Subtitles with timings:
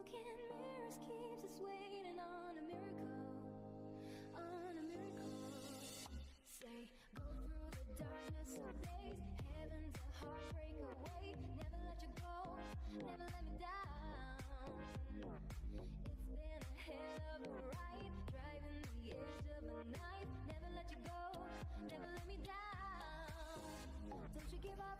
[0.00, 3.12] a and mirrors keeps us waiting on a miracle,
[4.32, 5.28] on a miracle.
[6.48, 9.20] Say, go through the darkness of days,
[9.60, 11.36] heaven's a heartbreak away.
[11.52, 12.56] Never let you go,
[12.96, 14.40] never let me down.
[15.76, 20.28] It's been a hell of a ride, driving the edge of the night.
[20.48, 21.44] Never let you go,
[21.84, 23.60] never let me down.
[24.32, 24.99] Don't you give up,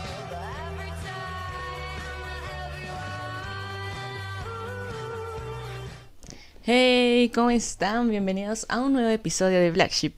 [7.29, 8.09] ¿Cómo están?
[8.09, 10.17] Bienvenidos a un nuevo episodio de Black Sheep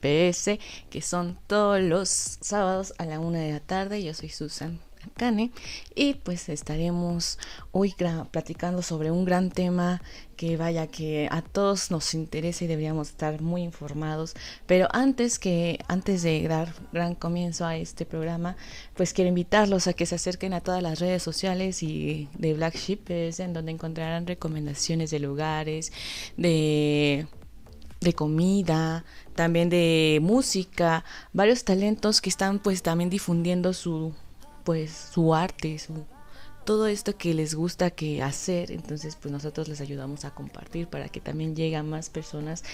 [0.88, 4.02] que son todos los sábados a la una de la tarde.
[4.02, 4.80] Yo soy Susan
[5.14, 5.52] Akane
[5.94, 7.38] y pues estaremos
[7.70, 7.94] hoy
[8.32, 10.02] platicando sobre un gran tema
[10.36, 14.34] que vaya que a todos nos interesa y deberíamos estar muy informados.
[14.66, 18.56] Pero antes que antes de dar gran comienzo a este programa,
[18.94, 22.74] pues quiero invitarlos a que se acerquen a todas las redes sociales y de Black
[22.74, 25.92] Sheep PS, en donde encontrarán recomendaciones de lugares,
[26.36, 27.26] de
[28.00, 29.02] de comida,
[29.34, 34.12] también de música, varios talentos que están pues también difundiendo su
[34.64, 36.04] pues su arte, su
[36.64, 41.08] todo esto que les gusta que hacer, entonces pues nosotros les ayudamos a compartir para
[41.08, 42.64] que también llegue a más personas.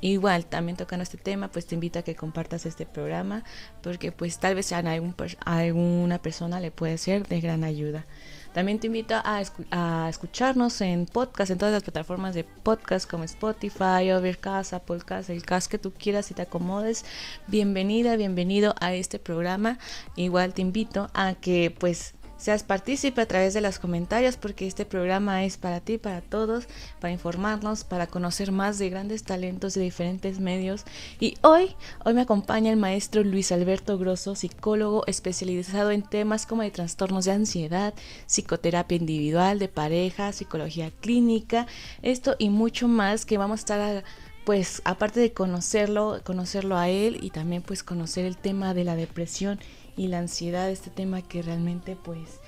[0.00, 3.44] Igual, también tocando este tema, pues te invito a que compartas este programa,
[3.82, 5.14] porque pues tal vez a, algún
[5.44, 8.06] a alguna persona le puede ser de gran ayuda.
[8.52, 13.08] También te invito a, escu- a escucharnos en podcast, en todas las plataformas de podcast
[13.08, 17.04] como Spotify, Overcast, Applecast, el cast que tú quieras y te acomodes.
[17.46, 19.78] Bienvenida, bienvenido a este programa.
[20.16, 24.86] Igual te invito a que pues seas partícipe a través de los comentarios porque este
[24.86, 26.66] programa es para ti, para todos,
[27.00, 30.84] para informarnos, para conocer más de grandes talentos de diferentes medios.
[31.20, 31.74] Y hoy,
[32.04, 37.26] hoy me acompaña el maestro Luis Alberto Grosso, psicólogo especializado en temas como de trastornos
[37.26, 37.92] de ansiedad,
[38.26, 41.66] psicoterapia individual, de pareja, psicología clínica,
[42.02, 44.04] esto y mucho más que vamos a estar
[44.44, 48.96] pues aparte de conocerlo, conocerlo a él y también pues conocer el tema de la
[48.96, 49.58] depresión
[49.98, 52.40] y la ansiedad, este tema que realmente pues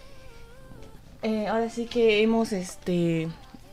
[1.23, 3.29] eh, ahora sí que hemos este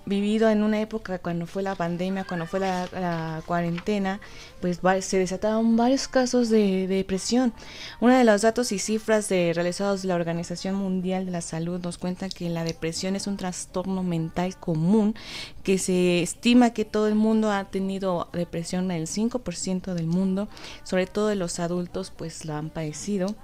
[0.07, 4.19] vivido en una época cuando fue la pandemia, cuando fue la, cuarentena,
[4.61, 7.53] pues se desataron varios casos de, de depresión.
[7.99, 11.79] Uno de los datos y cifras de, realizados de la Organización Mundial de la Salud
[11.81, 15.15] nos cuenta que la depresión es un trastorno mental común
[15.63, 20.47] que se estima que todo el mundo ha tenido depresión, el 5% del mundo,
[20.83, 23.35] sobre todo de los adultos, pues la han padecido.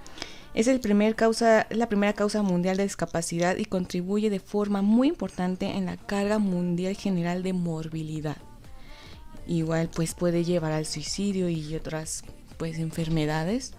[0.54, 5.08] Es el primer causa, la primera causa mundial de discapacidad y contribuye de forma muy
[5.08, 8.38] importante en la carga mundial general de morbilidad.
[9.48, 12.24] Igual pues puede llevar al suicidio y otras
[12.58, 13.74] pues enfermedades.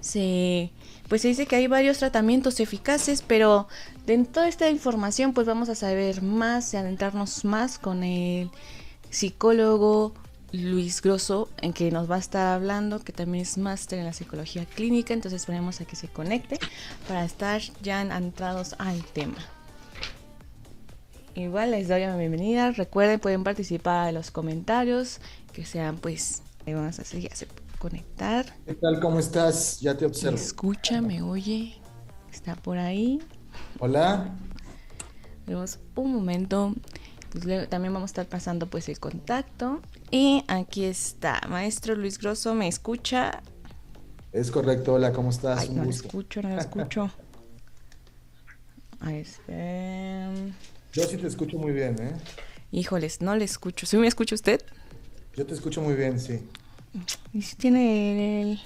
[0.00, 0.72] se
[1.08, 3.68] pues se dice que hay varios tratamientos eficaces, pero
[4.06, 8.50] de toda esta información pues vamos a saber más y adentrarnos más con el
[9.10, 10.14] psicólogo
[10.52, 14.12] Luis Grosso, en que nos va a estar hablando, que también es máster en la
[14.12, 16.58] psicología clínica, entonces esperemos a que se conecte
[17.06, 19.36] para estar ya entrados al tema.
[21.34, 25.20] Igual les doy la bienvenida, recuerden pueden participar en los comentarios,
[25.52, 27.46] que sean pues, vamos a hacer ya se
[27.78, 28.46] conectar.
[28.66, 29.00] ¿Qué tal?
[29.00, 29.80] ¿Cómo estás?
[29.80, 30.36] Ya te ¿Me observo.
[30.36, 31.00] escucha?
[31.00, 31.80] ¿Me oye?
[32.32, 33.20] ¿Está por ahí?
[33.78, 34.34] Hola.
[35.44, 36.74] Tenemos un momento.
[37.30, 39.80] Pues luego también vamos a estar pasando pues el contacto.
[40.10, 43.42] Y aquí está, maestro Luis Grosso, ¿me escucha?
[44.32, 44.94] Es correcto.
[44.94, 45.60] Hola, ¿cómo estás?
[45.60, 47.10] Ay, Un no lo escucho, no lo escucho.
[49.00, 50.54] A ver, esperen.
[50.92, 52.12] Yo sí te escucho muy bien, ¿eh?
[52.70, 53.86] Híjoles, no le escucho.
[53.86, 54.64] ¿Sí me escucha usted?
[55.36, 56.40] Yo te escucho muy bien, sí.
[57.32, 58.60] Y si tiene el,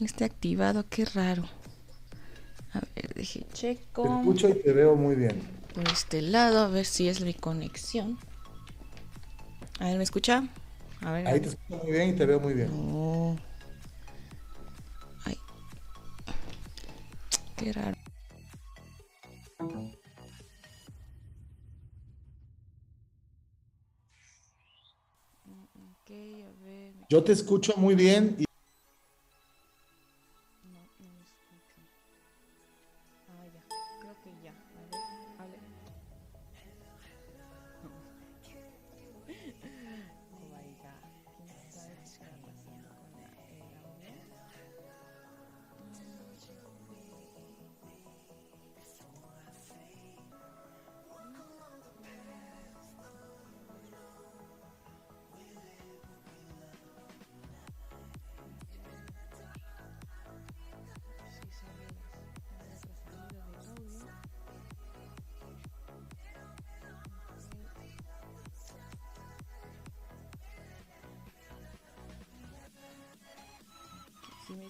[0.00, 1.44] este activado, qué raro.
[2.74, 4.04] A ver, deje Te checo.
[4.18, 5.40] escucho y te veo muy bien.
[5.74, 8.18] Por este lado, a ver si es mi conexión.
[9.78, 10.48] A ver, ¿me escucha?
[11.02, 11.26] A ver.
[11.28, 12.70] Ahí te escucho muy bien y te veo muy bien.
[12.70, 13.36] No.
[15.24, 15.36] Ay.
[17.56, 17.96] Qué raro.
[25.74, 26.94] Ok, a ver.
[27.10, 28.45] Yo te escucho muy bien y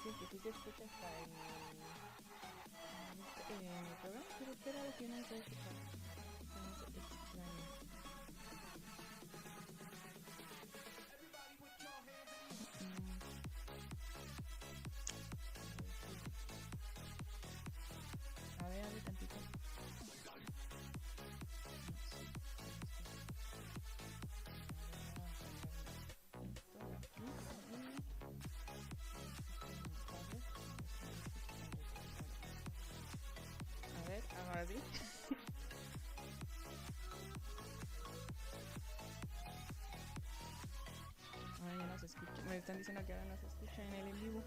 [0.07, 1.29] Dices que sí se escucha hasta en
[3.51, 5.43] el, programa, pero raro que no se
[34.67, 34.83] ver,
[41.63, 42.33] ahora ya no se escucha.
[42.49, 44.43] Me están diciendo que ahora no se escucha en el en vivo.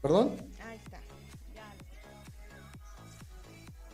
[0.00, 0.36] ¿Perdón?
[0.64, 0.98] Ahí está.
[1.54, 1.96] Ya lo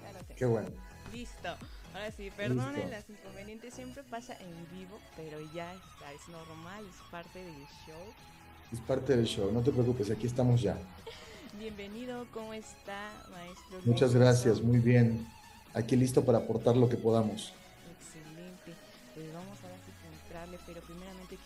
[0.02, 0.34] Ya lo tengo.
[0.36, 0.68] Qué bueno.
[1.12, 1.48] Listo.
[1.94, 3.72] Ahora sí, perdonen las inconvenientes.
[3.74, 6.12] Siempre pasa en vivo, pero ya está.
[6.12, 7.54] Es normal, es parte del
[7.86, 8.04] show.
[8.72, 9.50] Es parte del show.
[9.52, 10.76] No te preocupes, aquí estamos ya.
[11.58, 13.80] Bienvenido, ¿cómo está, maestro?
[13.84, 15.26] Muchas gracias, muy bien.
[15.72, 17.52] Aquí listo para aportar lo que podamos.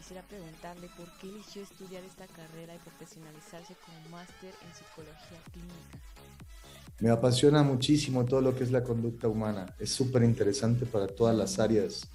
[0.09, 5.99] Quisiera preguntarle por qué eligió estudiar esta carrera y profesionalizarse como máster en psicología clínica.
[7.01, 9.67] Me apasiona muchísimo todo lo que es la conducta humana.
[9.79, 12.09] Es súper interesante para todas las áreas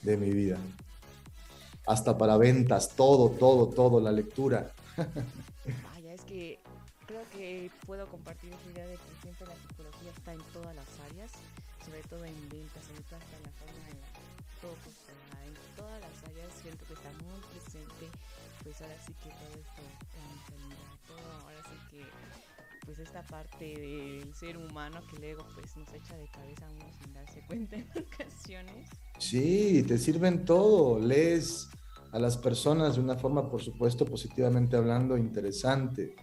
[0.00, 0.56] de mi vida.
[1.86, 4.72] Hasta para ventas, todo, todo, todo, la lectura.
[4.96, 6.60] Vaya, es que
[7.06, 10.88] creo que puedo compartir esa idea de que siempre la psicología está en todas las
[11.10, 11.30] áreas,
[11.84, 14.33] sobre todo en ventas, sobre todo hasta en la forma la
[14.68, 18.08] en todas las áreas siento que está muy presente,
[18.62, 19.82] pues ahora sí que todo esto,
[20.16, 22.04] la mentalidad, todo, ahora sí que
[22.86, 27.14] pues esta parte del ser humano que luego pues nos echa de cabeza uno sin
[27.14, 28.88] darse cuenta en ocasiones.
[29.18, 30.98] Sí, te sirven todo.
[30.98, 31.68] Lees
[32.12, 36.14] a las personas de una forma, por supuesto, positivamente hablando, interesante.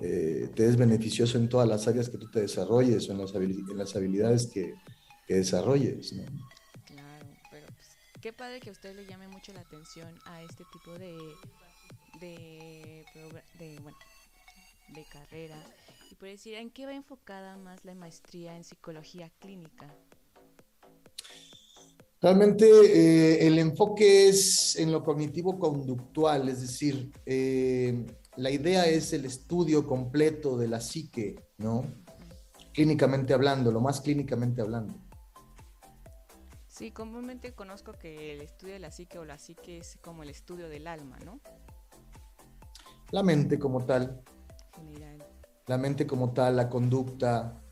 [0.00, 3.94] Eh, te es beneficioso en todas las áreas que tú te desarrolles o en las
[3.96, 4.74] habilidades que,
[5.26, 6.12] que desarrolles.
[6.12, 6.53] ¿no?
[8.24, 11.14] Qué padre que a usted le llame mucho la atención a este tipo de,
[12.18, 13.98] de bueno,
[14.94, 15.62] de carrera.
[16.10, 19.94] Y por decir, ¿en qué va enfocada más la maestría en psicología clínica?
[22.22, 29.26] Realmente eh, el enfoque es en lo cognitivo-conductual, es decir, eh, la idea es el
[29.26, 31.84] estudio completo de la psique, ¿no?
[32.72, 35.03] Clínicamente hablando, lo más clínicamente hablando.
[36.74, 40.30] Sí, comúnmente conozco que el estudio de la psique o la psique es como el
[40.30, 41.38] estudio del alma, ¿no?
[43.12, 44.20] La mente como tal.
[44.74, 45.24] General.
[45.68, 47.62] La mente como tal, la conducta,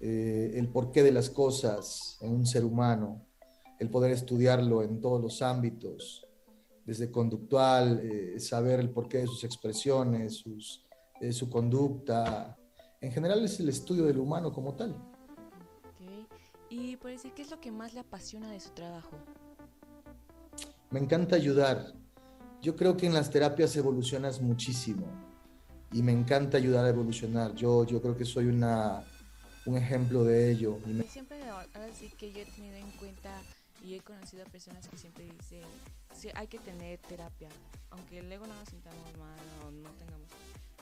[0.00, 3.26] eh, el porqué de las cosas en un ser humano
[3.78, 6.26] el poder estudiarlo en todos los ámbitos,
[6.86, 10.86] desde conductual, eh, saber el porqué de sus expresiones, sus,
[11.32, 12.56] su conducta.
[13.02, 14.96] En general es el estudio del humano como tal.
[16.68, 19.16] Y por decir, ¿qué es lo que más le apasiona de su trabajo?
[20.90, 21.94] Me encanta ayudar.
[22.60, 25.06] Yo creo que en las terapias evolucionas muchísimo
[25.92, 27.54] y me encanta ayudar a evolucionar.
[27.54, 29.04] Yo, yo creo que soy una,
[29.66, 30.78] un ejemplo de ello.
[31.08, 33.30] Siempre, ahora sí que yo he tenido en cuenta
[33.84, 35.62] y he conocido a personas que siempre dicen,
[36.14, 37.48] sí, hay que tener terapia,
[37.90, 40.28] aunque luego no nos sintamos mal o no tengamos,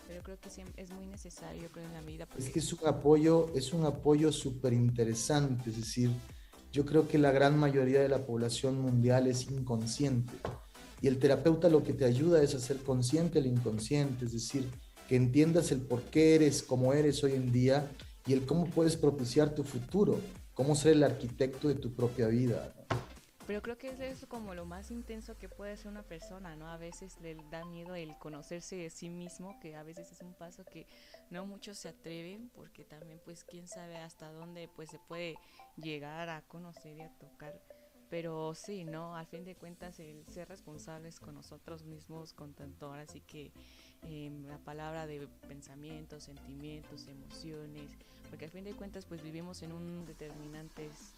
[0.06, 2.28] pero creo que es muy necesario, creo, en la vida.
[2.38, 6.10] Es que es un apoyo, es un apoyo súper interesante, es decir,
[6.72, 10.32] yo creo que la gran mayoría de la población mundial es inconsciente
[11.00, 14.68] y el terapeuta lo que te ayuda es a ser consciente del inconsciente, es decir,
[15.08, 17.90] que entiendas el por qué eres como eres hoy en día
[18.26, 20.18] y el cómo puedes propiciar tu futuro
[20.54, 22.72] cómo ser el arquitecto de tu propia vida.
[23.46, 26.68] Pero creo que es eso como lo más intenso que puede ser una persona, ¿no?
[26.68, 30.32] A veces le da miedo el conocerse de sí mismo, que a veces es un
[30.32, 30.86] paso que
[31.30, 35.36] no muchos se atreven, porque también pues quién sabe hasta dónde pues se puede
[35.76, 37.60] llegar a conocer y a tocar.
[38.08, 39.14] Pero sí, ¿no?
[39.14, 43.52] Al fin de cuentas el ser responsables con nosotros mismos, con tanto ahora sí que
[44.04, 47.90] em, la palabra de pensamientos, sentimientos, emociones,
[48.30, 51.14] porque al fin de cuentas pues vivimos en un determinantes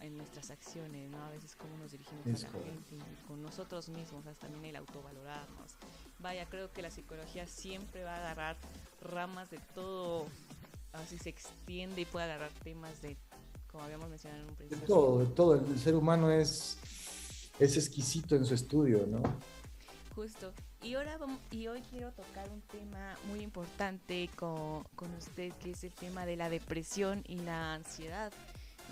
[0.00, 1.22] en nuestras acciones, ¿no?
[1.24, 5.74] A veces cómo nos dirigimos a la gente, con nosotros mismos, hasta también el autovalorarnos.
[6.18, 8.56] Vaya, creo que la psicología siempre va a agarrar
[9.00, 10.26] ramas de todo,
[10.92, 13.16] así se extiende y puede agarrar temas de,
[13.70, 14.80] como habíamos mencionado en un principio.
[14.80, 15.54] De todo, de todo.
[15.54, 16.78] El ser humano es,
[17.58, 19.22] es exquisito en su estudio, ¿no?
[20.14, 20.52] Justo.
[20.82, 21.18] Y ahora
[21.50, 26.24] y hoy quiero tocar un tema muy importante con, con usted, que es el tema
[26.24, 28.32] de la depresión y la ansiedad.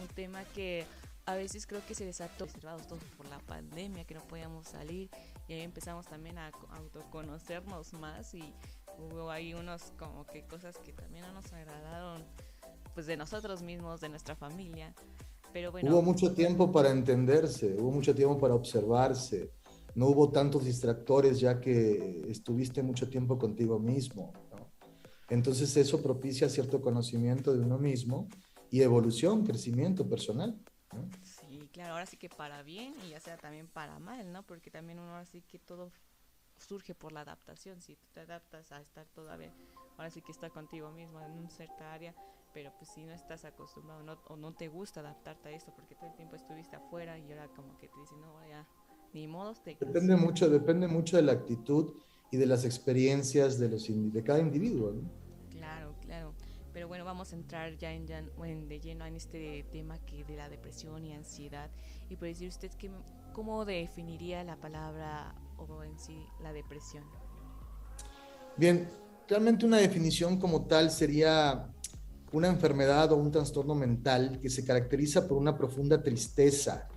[0.00, 0.84] Un tema que
[1.26, 5.10] a veces creo que se desató observados todos por la pandemia, que no podíamos salir
[5.48, 8.52] y ahí empezamos también a autoconocernos más y
[8.98, 12.22] hubo ahí unos como que cosas que también no nos agradaron
[12.94, 14.94] pues de nosotros mismos, de nuestra familia.
[15.52, 19.50] Pero bueno, hubo mucho tiempo para entenderse, hubo mucho tiempo para observarse
[19.94, 24.32] no hubo tantos distractores ya que estuviste mucho tiempo contigo mismo.
[25.28, 28.28] Entonces eso propicia cierto conocimiento de uno mismo
[28.74, 30.58] y evolución, crecimiento personal.
[31.22, 34.42] Sí, claro, ahora sí que para bien y ya sea también para mal, ¿no?
[34.42, 35.92] Porque también uno ahora sí que todo
[36.58, 39.52] surge por la adaptación, si tú te adaptas a estar todavía,
[39.96, 42.16] ahora sí que está contigo mismo en una cierta área,
[42.52, 46.10] pero pues si no estás acostumbrado o no te gusta adaptarte a esto porque todo
[46.10, 48.66] el tiempo estuviste afuera y ahora como que te dicen, no, ya
[49.12, 51.92] ni modos Depende mucho, depende mucho de la actitud
[52.32, 54.94] y de las experiencias de, los, de cada individuo.
[55.52, 55.93] Claro, claro.
[56.74, 60.50] Pero bueno, vamos a entrar ya en, de lleno en este tema que de la
[60.50, 61.70] depresión y ansiedad.
[62.10, 62.90] Y por decir usted, que,
[63.32, 67.04] ¿cómo definiría la palabra o en sí la depresión?
[68.56, 68.88] Bien,
[69.28, 71.70] realmente una definición como tal sería
[72.32, 76.88] una enfermedad o un trastorno mental que se caracteriza por una profunda tristeza,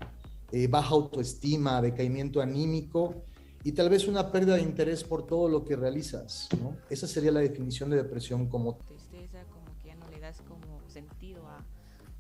[0.51, 3.24] eh, baja autoestima, decaimiento anímico
[3.63, 6.48] y tal vez una pérdida de interés por todo lo que realizas.
[6.89, 8.77] Esa sería la definición de depresión como...
[8.77, 11.63] Tristeza, como que ya no le das como sentido a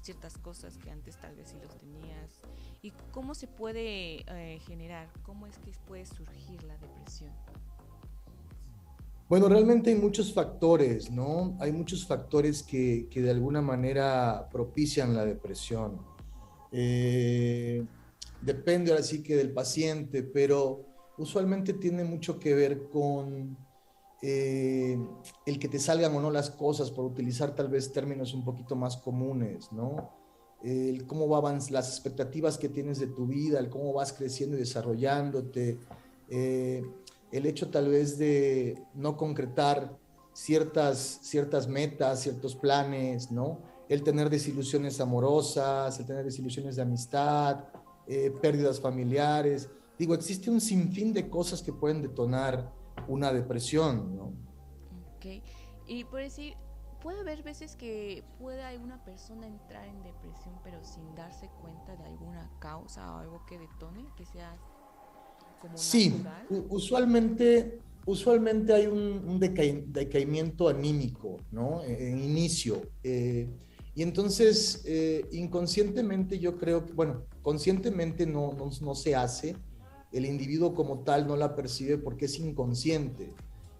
[0.01, 2.41] ciertas cosas que antes tal vez sí los tenías.
[2.81, 5.09] ¿Y cómo se puede eh, generar?
[5.23, 7.31] ¿Cómo es que puede surgir la depresión?
[9.27, 11.57] Bueno, realmente hay muchos factores, ¿no?
[11.59, 15.99] Hay muchos factores que, que de alguna manera propician la depresión.
[16.71, 17.85] Eh,
[18.41, 20.85] depende ahora sí que del paciente, pero
[21.17, 23.57] usualmente tiene mucho que ver con
[24.21, 24.97] eh,
[25.45, 28.75] el que te salgan o no las cosas, por utilizar tal vez términos un poquito
[28.75, 30.11] más comunes, ¿no?
[30.63, 34.59] El cómo van las expectativas que tienes de tu vida, el cómo vas creciendo y
[34.59, 35.79] desarrollándote,
[36.29, 36.83] eh,
[37.31, 39.97] el hecho tal vez de no concretar
[40.33, 43.59] ciertas, ciertas metas, ciertos planes, ¿no?
[43.87, 47.65] El tener desilusiones amorosas, el tener desilusiones de amistad,
[48.07, 49.69] eh, pérdidas familiares.
[49.97, 52.71] Digo, existe un sinfín de cosas que pueden detonar
[53.07, 54.33] una depresión, ¿no?
[55.17, 55.43] Ok.
[55.85, 56.55] Y por decir,
[57.01, 62.05] puede haber veces que pueda alguna persona entrar en depresión, pero sin darse cuenta de
[62.05, 64.57] alguna causa o algo que detone, que sea
[65.59, 66.47] como Sí, natural.
[66.69, 71.83] usualmente, usualmente hay un, un decai- decaimiento anímico, ¿no?
[71.83, 72.81] E- En inicio.
[73.03, 73.49] eh,
[73.93, 79.55] y entonces, eh, inconscientemente yo creo que, bueno, conscientemente no, no, no se hace,
[80.11, 83.33] el individuo como tal no la percibe porque es inconsciente.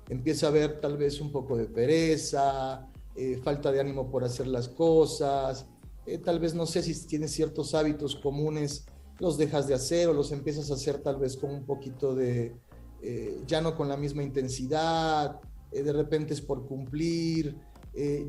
[0.10, 4.48] Empieza a ver tal vez un poco de pereza, eh, falta de ánimo por hacer
[4.48, 5.66] las cosas,
[6.08, 8.86] eh, tal vez no sé si tienes ciertos hábitos comunes
[9.20, 12.56] los dejas de hacer o los empiezas a hacer tal vez con un poquito de,
[13.02, 15.42] eh, ya no con la misma intensidad,
[15.72, 17.56] eh, de repente es por cumplir.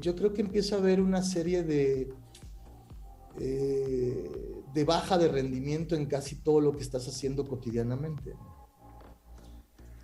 [0.01, 2.09] Yo creo que empieza a haber una serie de,
[4.75, 8.35] de baja de rendimiento en casi todo lo que estás haciendo cotidianamente.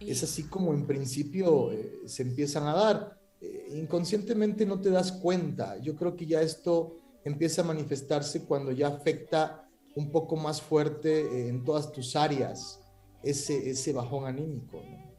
[0.00, 3.18] Y- Es así como en principio eh, se empiezan a dar.
[3.40, 5.78] Eh, inconscientemente no te das cuenta.
[5.78, 11.21] Yo creo que ya esto empieza a manifestarse cuando ya afecta un poco más fuerte
[11.21, 12.80] eh, en todas tus áreas
[13.23, 14.78] ese, ese bajón anímico.
[14.83, 15.14] ¿no?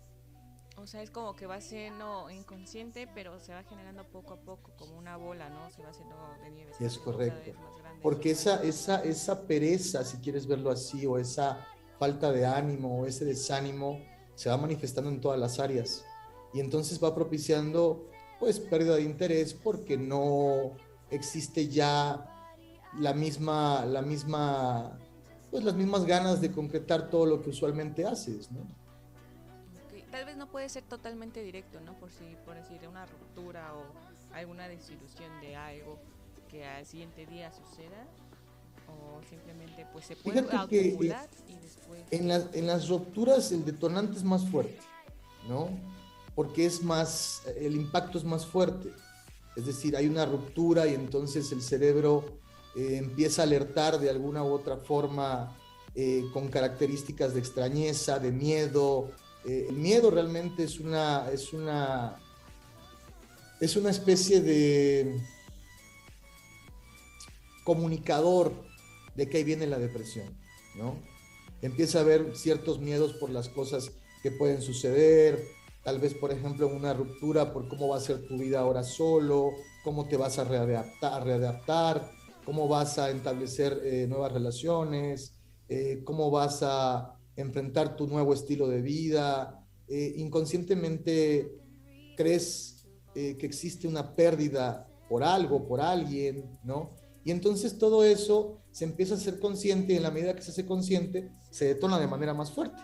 [0.84, 4.72] O sea, es como que va siendo inconsciente, pero se va generando poco a poco,
[4.78, 5.70] como una bola, ¿no?
[5.72, 6.72] Se va haciendo de nieve.
[6.80, 7.52] Es correcto.
[8.06, 11.66] Porque esa, esa, esa pereza, si quieres verlo así, o esa
[11.98, 14.00] falta de ánimo, o ese desánimo,
[14.36, 16.06] se va manifestando en todas las áreas.
[16.54, 18.08] Y entonces va propiciando,
[18.40, 20.74] pues, pérdida de interés porque no
[21.10, 22.32] existe ya
[23.00, 25.00] la misma, la misma,
[25.50, 28.68] pues, las mismas ganas de concretar todo lo que usualmente haces, ¿no?
[30.12, 31.98] Tal vez no puede ser totalmente directo, ¿no?
[32.00, 33.82] Por si, por decir, una ruptura o
[34.32, 35.98] alguna desilusión de algo
[36.50, 38.06] que al siguiente día suceda.
[38.88, 40.98] O simplemente, pues se puede Fíjate que, eh,
[41.50, 42.04] y después.
[42.12, 44.78] En, las- en las rupturas el detonante es más fuerte,
[45.48, 45.70] ¿no?
[46.36, 48.92] Porque es más, el impacto es más fuerte.
[49.56, 52.26] Es decir, hay una ruptura y entonces el cerebro
[52.76, 55.56] eh, empieza a alertar de alguna u otra forma
[55.96, 59.10] eh, con características de extrañeza, de miedo.
[59.46, 62.18] Eh, el miedo realmente es una, es una,
[63.62, 65.22] es una especie de
[67.66, 68.54] comunicador
[69.16, 70.38] de que ahí viene la depresión,
[70.78, 70.96] ¿no?
[71.62, 73.92] Empieza a haber ciertos miedos por las cosas
[74.24, 75.44] que pueden suceder,
[75.84, 79.52] tal vez, por ejemplo, una ruptura por cómo va a ser tu vida ahora solo,
[79.84, 82.10] cómo te vas a readaptar,
[82.46, 85.36] cómo vas a establecer eh, nuevas relaciones,
[85.68, 89.64] eh, cómo vas a enfrentar tu nuevo estilo de vida.
[89.88, 91.52] Eh, inconscientemente
[92.16, 92.72] crees
[93.14, 96.98] que existe una pérdida por algo, por alguien, ¿no?
[97.26, 100.52] Y entonces todo eso se empieza a ser consciente y en la medida que se
[100.52, 102.82] hace consciente, se detona de manera más fuerte.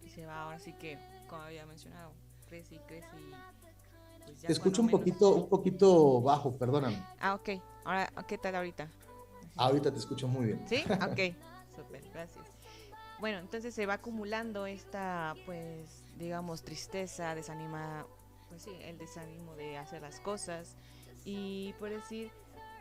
[0.00, 0.96] Y se va ahora sí que,
[1.28, 2.12] como había mencionado,
[2.48, 4.24] crece y crece y.
[4.26, 7.04] pues Te escucho un menos- poquito, un poquito bajo, perdóname.
[7.18, 7.60] Ah, ok.
[7.84, 8.88] Ahora, ¿qué tal ahorita?
[9.56, 10.64] Ahorita te escucho muy bien.
[10.68, 10.84] ¿Sí?
[11.10, 11.34] Ok.
[11.76, 12.46] Súper, gracias.
[13.18, 18.06] Bueno, entonces se va acumulando esta, pues, digamos, tristeza, desanima,
[18.48, 20.76] pues sí, el desánimo de hacer las cosas.
[21.24, 22.30] Y por decir,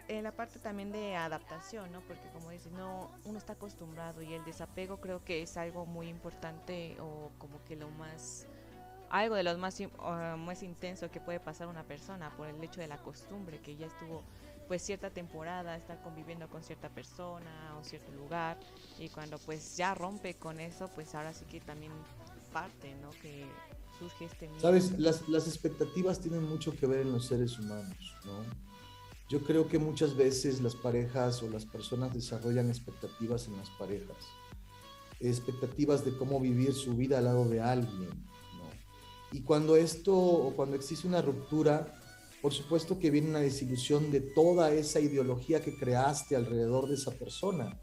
[0.10, 2.02] en la parte también de adaptación, ¿no?
[2.02, 6.08] Porque como dices, no, uno está acostumbrado y el desapego creo que es algo muy
[6.08, 8.48] importante o como que lo más,
[9.10, 12.82] algo de lo más, ah, más intenso que puede pasar una persona por el hecho
[12.82, 14.24] de la costumbre, que ya estuvo
[14.67, 18.58] pues cierta temporada estar conviviendo con cierta persona o cierto lugar
[19.00, 21.91] y cuando pues ya rompe con eso pues ahora sí que también
[22.54, 23.48] parte no que
[23.98, 24.50] surge este.
[24.60, 28.68] Sabes, las, las expectativas tienen mucho que ver en los seres humanos, ¿no?
[29.29, 34.17] Yo creo que muchas veces las parejas o las personas desarrollan expectativas en las parejas.
[35.19, 38.09] Expectativas de cómo vivir su vida al lado de alguien,
[38.57, 38.69] ¿no?
[39.31, 41.93] Y cuando esto, o cuando existe una ruptura,
[42.41, 47.11] por supuesto que viene una desilusión de toda esa ideología que creaste alrededor de esa
[47.11, 47.79] persona.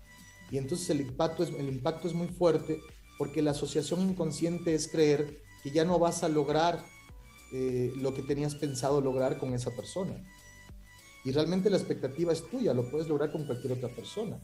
[0.50, 2.80] Y entonces el impacto es, el impacto es muy fuerte
[3.18, 6.84] porque la asociación inconsciente es creer que ya no vas a lograr
[7.52, 10.20] eh, lo que tenías pensado lograr con esa persona.
[11.26, 14.38] Y realmente la expectativa es tuya, lo puedes lograr con cualquier otra persona.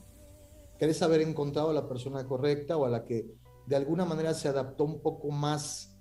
[0.78, 4.48] Quieres haber encontrado a la persona correcta o a la que de alguna manera se
[4.48, 5.96] adaptó un poco más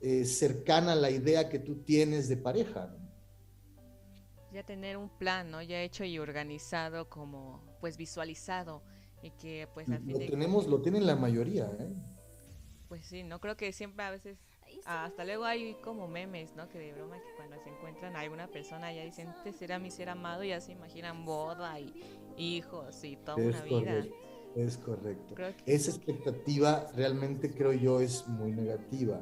[0.00, 2.86] eh, cercana a la idea que tú tienes de pareja.
[2.86, 3.04] ¿no?
[4.50, 8.82] ya tener un plan no ya hecho y organizado como pues visualizado
[9.20, 11.92] y que pues al fin Lo de tenemos, lo tienen la mayoría, ¿eh?
[12.88, 14.38] pues sí no creo que siempre a veces
[14.84, 18.48] hasta luego hay como memes no que de broma que cuando se encuentran a alguna
[18.48, 21.92] persona ya dicen este será mi ser amado ya se imaginan boda y
[22.36, 24.14] hijos y toda Es una vida correcto,
[24.56, 25.34] es correcto.
[25.66, 29.20] Esa expectativa realmente creo yo es muy negativa.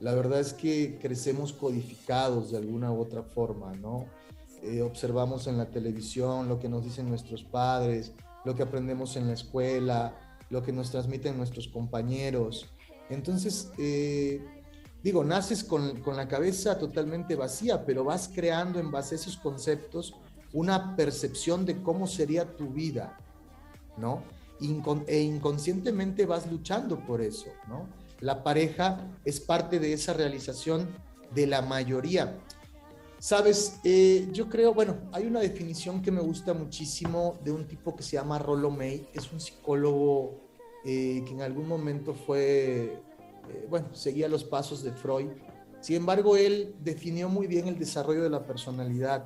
[0.00, 4.06] La verdad es que crecemos codificados de alguna u otra forma, ¿no?
[4.62, 9.26] Eh, observamos en la televisión lo que nos dicen nuestros padres, lo que aprendemos en
[9.26, 10.14] la escuela,
[10.50, 12.66] lo que nos transmiten nuestros compañeros.
[13.08, 14.42] Entonces, eh,
[15.02, 19.36] digo, naces con, con, la cabeza totalmente vacía, pero vas creando en base a esos
[19.36, 20.14] conceptos
[20.52, 23.18] una percepción de cómo sería tu vida,
[23.96, 24.22] ¿no?
[24.60, 27.86] Incon e inconscientemente vas luchando por eso, ¿no?
[28.20, 30.88] La pareja es parte de esa realización
[31.34, 32.38] de la mayoría.
[33.18, 37.94] Sabes, eh, yo creo, bueno, hay una definición que me gusta muchísimo de un tipo
[37.94, 40.40] que se llama Rollo May, es un psicólogo
[40.84, 43.02] eh, que en algún momento fue,
[43.50, 45.28] eh, bueno, seguía los pasos de Freud.
[45.80, 49.24] Sin embargo, él definió muy bien el desarrollo de la personalidad.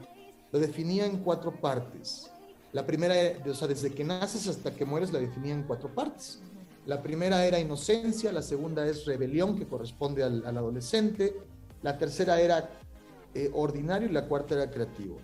[0.53, 2.31] Lo definía en cuatro partes.
[2.73, 3.15] La primera,
[3.49, 6.41] o sea, desde que naces hasta que mueres, la definía en cuatro partes.
[6.87, 11.35] La primera era inocencia, la segunda es rebelión, que corresponde al, adolescente,
[11.83, 12.71] la tercera era
[13.33, 15.17] eh, ordinario y la cuarta era creativo.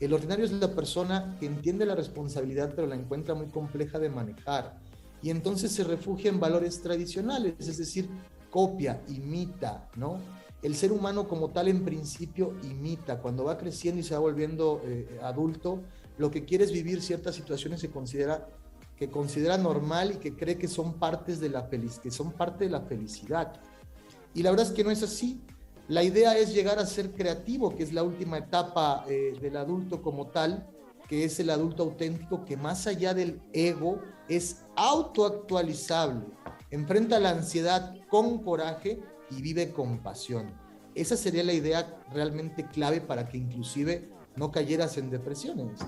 [0.00, 4.10] El ordinario es la persona que entiende la responsabilidad pero la encuentra muy compleja de
[4.10, 4.78] manejar
[5.22, 8.08] y entonces se refugia en valores tradicionales, es decir,
[8.50, 10.20] copia, imita, ¿no?
[10.62, 14.80] El ser humano como tal en principio imita, cuando va creciendo y se va volviendo
[14.84, 15.82] eh, adulto,
[16.16, 18.48] lo que quiere es vivir ciertas situaciones que considera,
[18.96, 22.70] que considera normal y que cree que son, partes de la que son parte de
[22.70, 23.60] la felicidad.
[24.34, 25.40] Y la verdad es que no es así.
[25.86, 30.02] La idea es llegar a ser creativo, que es la última etapa eh, del adulto
[30.02, 30.68] como tal,
[31.08, 36.26] que es el adulto auténtico, que más allá del ego es autoactualizable,
[36.70, 39.00] enfrenta la ansiedad con coraje
[39.30, 40.52] y vive con pasión.
[40.94, 45.80] Esa sería la idea realmente clave para que inclusive no cayeras en depresiones.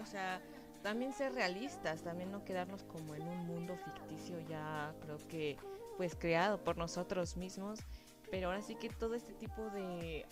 [0.00, 0.40] o sea,
[0.82, 5.56] también ser realistas, también no quedarnos como en un mundo ficticio ya creo que
[5.98, 7.80] pues creado por nosotros mismos
[8.30, 10.26] pero ahora sí que todo este tipo de,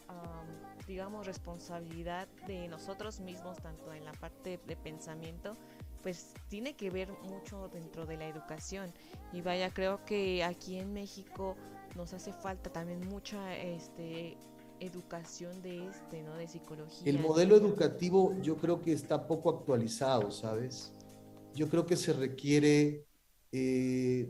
[0.86, 5.56] digamos, responsabilidad de nosotros mismos, tanto en la parte de pensamiento,
[6.06, 8.92] pues tiene que ver mucho dentro de la educación.
[9.32, 11.56] Y vaya, creo que aquí en México
[11.96, 14.36] nos hace falta también mucha este
[14.78, 16.36] educación de este, ¿no?
[16.36, 17.10] De psicología.
[17.10, 20.92] El modelo educativo yo creo que está poco actualizado, ¿sabes?
[21.56, 23.04] Yo creo que se requiere
[23.50, 24.28] eh,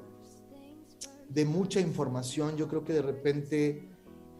[1.28, 2.56] de mucha información.
[2.56, 3.86] Yo creo que de repente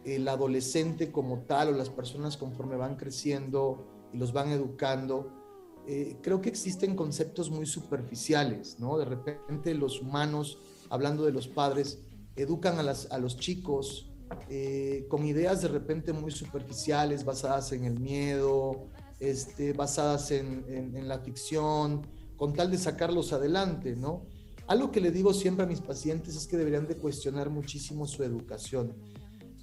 [0.07, 5.46] el adolescente como tal o las personas conforme van creciendo y los van educando,
[5.87, 8.99] eh, creo que existen conceptos muy superficiales, ¿no?
[8.99, 10.59] De repente los humanos,
[10.91, 12.01] hablando de los padres,
[12.35, 14.11] educan a, las, a los chicos
[14.49, 18.89] eh, con ideas de repente muy superficiales, basadas en el miedo,
[19.21, 24.27] este, basadas en, en la ficción, con tal de sacarlos adelante, ¿no?
[24.67, 28.25] Algo que le digo siempre a mis pacientes es que deberían de cuestionar muchísimo su
[28.25, 28.95] educación.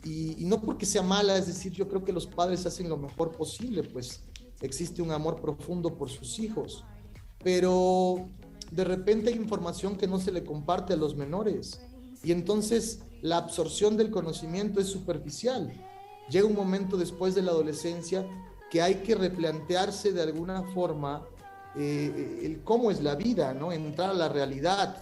[0.05, 3.31] Y, no porque sea mala, es decir, yo creo que los padres hacen lo mejor
[3.31, 4.23] posible, pues
[4.63, 6.84] existe un amor profundo por sus hijos.
[7.43, 8.30] Pero
[8.71, 11.82] de repente hay información que no se le comparte a los menores.
[12.23, 15.71] Y entonces la absorción del conocimiento es superficial.
[16.30, 18.26] Llega un momento después de la adolescencia
[18.71, 21.28] que hay que replantearse de alguna forma
[21.76, 23.71] eh, el cómo es la vida, ¿no?
[23.71, 24.95] Entrar a la realidad,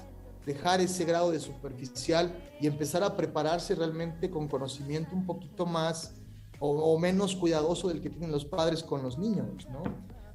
[0.45, 6.15] dejar ese grado de superficial y empezar a prepararse realmente con conocimiento un poquito más
[6.63, 9.81] o, menos cuidadoso del que tienen los padres con los niños, ¿no?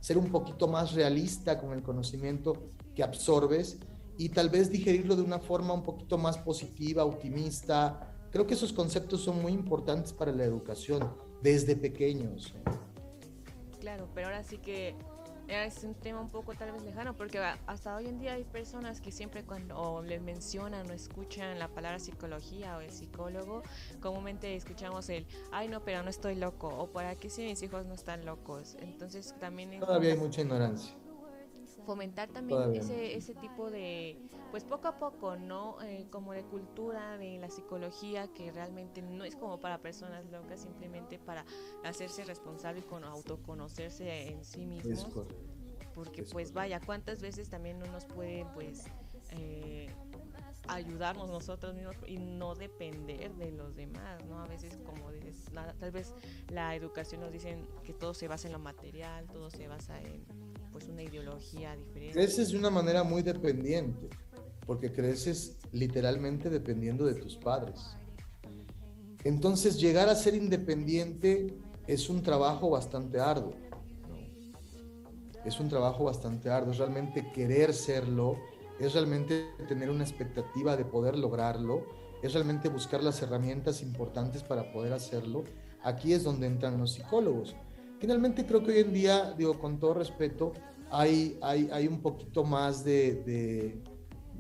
[0.01, 3.79] Ser un poquito más realista con el conocimiento que absorbes
[4.19, 8.13] y tal vez digerirlo de una forma un poquito más positiva, optimista.
[8.33, 11.09] Creo que esos conceptos son muy importantes para la educación
[11.43, 12.53] desde pequeños.
[13.79, 14.97] Claro, pero ahora sí que
[15.49, 19.01] es un tema un poco tal vez lejano porque hasta hoy en día hay personas
[19.01, 23.63] que siempre cuando les mencionan o escuchan la palabra psicología o el psicólogo,
[24.01, 27.87] comúnmente escuchamos el, ay no, pero no estoy loco o para qué si mis hijos
[27.87, 28.77] no están locos.
[28.81, 29.79] Entonces también...
[29.81, 30.95] Todavía hay mucha ignorancia
[31.87, 34.19] fomentar también ese, ese tipo de,
[34.51, 35.81] pues poco a poco, ¿no?
[35.83, 40.61] Eh, como de cultura de la psicología que realmente no es como para personas locas,
[40.61, 41.47] simplemente para
[41.85, 45.07] hacerse responsable con autoconocerse en sí mismos.
[45.95, 48.85] porque pues vaya, cuántas veces también no nos pueden pues
[49.31, 49.89] eh,
[50.69, 54.41] ayudarnos nosotros mismos y no depender de los demás, ¿no?
[54.41, 55.45] A veces como dices,
[55.79, 56.15] tal vez
[56.49, 60.25] la educación nos dicen que todo se basa en lo material, todo se basa en
[60.77, 62.13] pues una ideología diferente.
[62.13, 64.11] Creces de una manera muy dependiente,
[64.67, 67.97] porque creces literalmente dependiendo de tus padres.
[69.25, 73.55] Entonces llegar a ser independiente es un trabajo bastante arduo.
[75.47, 78.37] Es un trabajo bastante arduo, es realmente querer serlo,
[78.79, 81.87] es realmente tener una expectativa de poder lograrlo
[82.23, 85.45] es realmente buscar las herramientas importantes para poder hacerlo.
[85.83, 87.55] Aquí es donde entran los psicólogos.
[87.99, 90.53] Finalmente creo que hoy en día, digo, con todo respeto,
[90.91, 93.83] hay, hay, hay un poquito más de,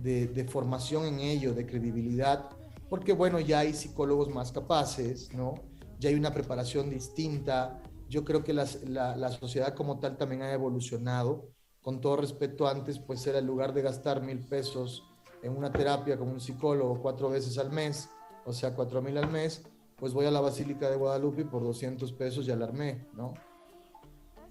[0.03, 2.51] de, de, formación en ello, de credibilidad,
[2.89, 5.55] porque bueno, ya hay psicólogos más capaces, ¿no?
[5.99, 7.83] Ya hay una preparación distinta.
[8.09, 11.49] Yo creo que la, la sociedad como tal también ha evolucionado.
[11.81, 15.05] Con todo respeto, antes pues era el lugar de gastar mil pesos
[15.43, 18.09] en una terapia con un psicólogo cuatro veces al mes,
[18.45, 19.63] o sea, cuatro mil al mes,
[19.97, 22.67] pues voy a la Basílica de Guadalupe por 200 pesos ya la
[23.15, 23.35] ¿no?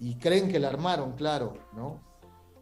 [0.00, 2.00] Y creen que la armaron, claro, ¿no?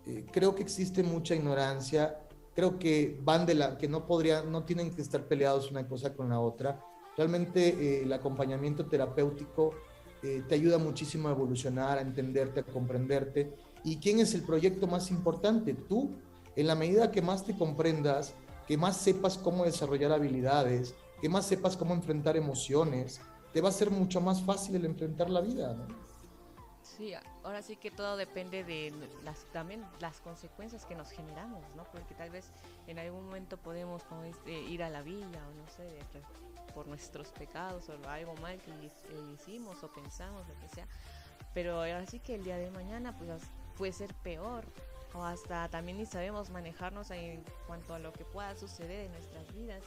[0.06, 2.20] Eh, creo que existe mucha ignorancia,
[2.54, 6.14] creo que van de la, que no podrían, no tienen que estar peleados una cosa
[6.14, 6.80] con la otra.
[7.16, 9.72] Realmente eh, el acompañamiento terapéutico
[10.22, 13.52] eh, te ayuda muchísimo a evolucionar, a entenderte, a comprenderte.
[13.82, 15.74] ¿Y quién es el proyecto más importante?
[15.74, 16.12] Tú,
[16.56, 18.34] en la medida que más te comprendas,
[18.66, 23.20] que más sepas cómo desarrollar habilidades, que más sepas cómo enfrentar emociones,
[23.52, 25.74] te va a ser mucho más fácil el enfrentar la vida.
[25.74, 26.03] ¿no?
[26.96, 28.92] Sí, ahora sí que todo depende de
[29.24, 31.84] las también las consecuencias que nos generamos, ¿no?
[31.84, 32.52] Porque tal vez
[32.86, 35.98] en algún momento podemos como este, ir a la villa o no sé,
[36.72, 38.70] por nuestros pecados o algo mal que
[39.34, 40.86] hicimos o pensamos, lo que sea.
[41.52, 43.42] Pero ahora sí que el día de mañana pues
[43.76, 44.64] puede ser peor
[45.14, 49.52] o hasta también ni sabemos manejarnos en cuanto a lo que pueda suceder en nuestras
[49.54, 49.82] vidas.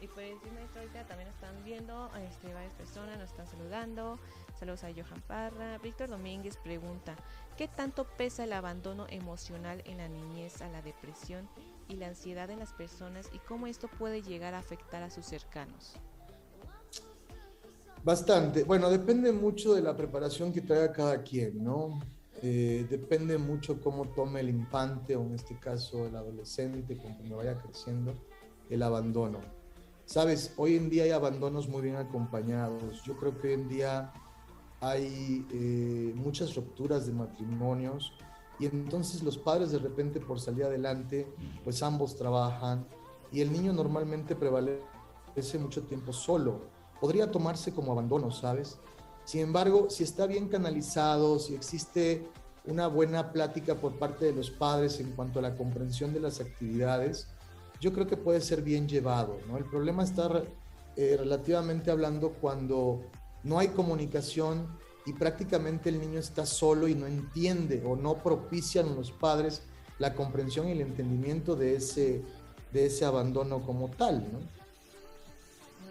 [0.00, 4.18] Y por encima de esto ahorita también están viendo este, varias personas, nos están saludando.
[4.58, 5.78] Saludos a Johan Parra.
[5.78, 7.16] Víctor Domínguez pregunta,
[7.56, 11.48] ¿qué tanto pesa el abandono emocional en la niñez a la depresión
[11.88, 15.26] y la ansiedad en las personas y cómo esto puede llegar a afectar a sus
[15.26, 15.94] cercanos?
[18.04, 18.62] Bastante.
[18.62, 21.98] Bueno, depende mucho de la preparación que traiga cada quien, ¿no?
[22.40, 27.58] Eh, depende mucho cómo tome el infante o en este caso el adolescente conforme vaya
[27.58, 28.14] creciendo
[28.70, 29.40] el abandono.
[30.04, 33.02] Sabes, hoy en día hay abandonos muy bien acompañados.
[33.04, 34.12] Yo creo que hoy en día
[34.84, 38.12] hay eh, muchas rupturas de matrimonios
[38.58, 41.26] y entonces los padres de repente por salir adelante,
[41.64, 42.86] pues ambos trabajan
[43.32, 46.68] y el niño normalmente prevalece mucho tiempo solo.
[47.00, 48.78] Podría tomarse como abandono, ¿sabes?
[49.24, 52.28] Sin embargo, si está bien canalizado, si existe
[52.66, 56.40] una buena plática por parte de los padres en cuanto a la comprensión de las
[56.40, 57.28] actividades,
[57.80, 59.38] yo creo que puede ser bien llevado.
[59.48, 59.56] ¿no?
[59.56, 60.30] El problema está
[60.96, 63.00] eh, relativamente hablando cuando
[63.44, 64.66] no hay comunicación
[65.06, 69.62] y prácticamente el niño está solo y no entiende o no propician los padres
[69.98, 72.22] la comprensión y el entendimiento de ese,
[72.72, 74.26] de ese abandono como tal.
[74.32, 74.38] ¿no?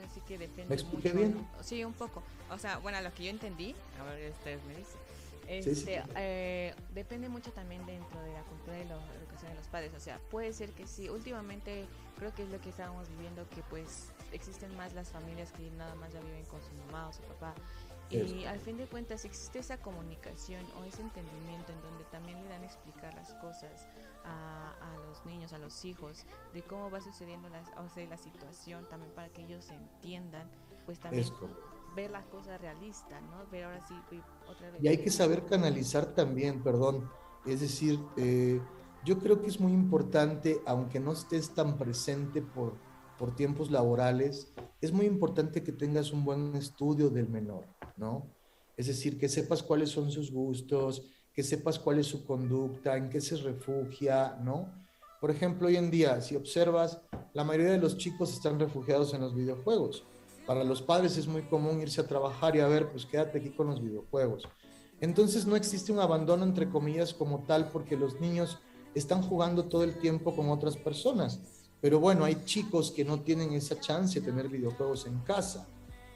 [0.10, 1.20] Así que depende ¿Me expliqué mucho.
[1.20, 1.48] bien?
[1.62, 2.22] Sí, un poco.
[2.52, 5.00] O sea, bueno, lo que yo entendí, a ver, ustedes me dicen.
[5.46, 6.10] Sí, Este, sí.
[6.16, 9.94] eh, depende mucho también dentro de la cultura y la educación de los padres.
[9.96, 11.10] O sea, puede ser que sí.
[11.10, 11.86] Últimamente
[12.18, 15.96] creo que es lo que estábamos viviendo, que pues existen más las familias que nada
[15.96, 17.54] más ya viven con su mamá o su papá.
[18.10, 22.50] Y al fin de cuentas existe esa comunicación o ese entendimiento en donde también le
[22.50, 23.88] dan a explicar las cosas
[24.24, 28.18] a, a los niños, a los hijos, de cómo va sucediendo la, o sea, la
[28.18, 30.48] situación, también para que ellos entiendan,
[30.86, 31.26] pues también
[31.96, 33.50] ver las cosas realistas, ¿no?
[33.52, 33.96] Ver ahora sí,
[34.48, 34.84] otra vez.
[34.84, 37.10] Y hay que saber canalizar también, perdón.
[37.46, 38.62] Es decir, eh,
[39.04, 42.74] yo creo que es muy importante, aunque no estés tan presente por,
[43.18, 47.66] por tiempos laborales, es muy importante que tengas un buen estudio del menor,
[47.98, 48.28] ¿no?
[48.76, 53.10] Es decir, que sepas cuáles son sus gustos, que sepas cuál es su conducta, en
[53.10, 54.68] qué se refugia, ¿no?
[55.22, 57.00] Por ejemplo, hoy en día, si observas,
[57.34, 60.06] la mayoría de los chicos están refugiados en los videojuegos.
[60.46, 63.52] Para los padres es muy común irse a trabajar y a ver, pues quédate aquí
[63.52, 64.44] con los videojuegos.
[65.00, 68.60] Entonces no existe un abandono entre comillas como tal porque los niños
[68.94, 71.40] están jugando todo el tiempo con otras personas.
[71.84, 75.68] Pero bueno, hay chicos que no tienen esa chance de tener videojuegos en casa,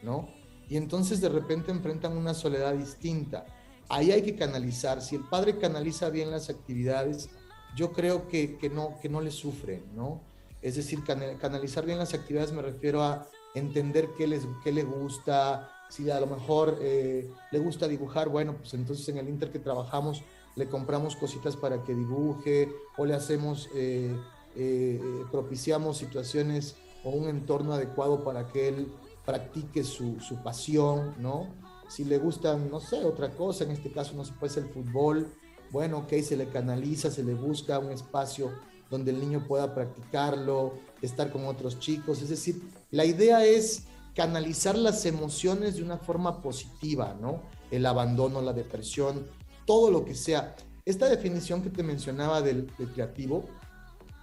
[0.01, 0.29] ¿no?
[0.69, 3.45] Y entonces de repente enfrentan una soledad distinta.
[3.89, 5.01] Ahí hay que canalizar.
[5.01, 7.29] Si el padre canaliza bien las actividades,
[7.75, 10.21] yo creo que, que no, que no le sufren, ¿no?
[10.61, 14.83] Es decir, cana- canalizar bien las actividades me refiero a entender qué, les, qué le
[14.83, 19.51] gusta, si a lo mejor eh, le gusta dibujar, bueno, pues entonces en el Inter
[19.51, 20.23] que trabajamos
[20.55, 24.15] le compramos cositas para que dibuje o le hacemos, eh,
[24.55, 28.91] eh, eh, propiciamos situaciones o un entorno adecuado para que él
[29.25, 31.47] practique su, su pasión, ¿no?
[31.89, 35.31] Si le gusta, no sé, otra cosa, en este caso no se puede el fútbol,
[35.71, 38.51] bueno, ok, se le canaliza, se le busca un espacio
[38.89, 43.83] donde el niño pueda practicarlo, estar con otros chicos, es decir, la idea es
[44.15, 47.41] canalizar las emociones de una forma positiva, ¿no?
[47.69, 49.27] El abandono, la depresión,
[49.65, 50.55] todo lo que sea.
[50.85, 53.45] Esta definición que te mencionaba del, del creativo,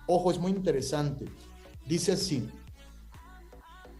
[0.06, 1.26] ojo, es muy interesante.
[1.86, 2.48] Dice así,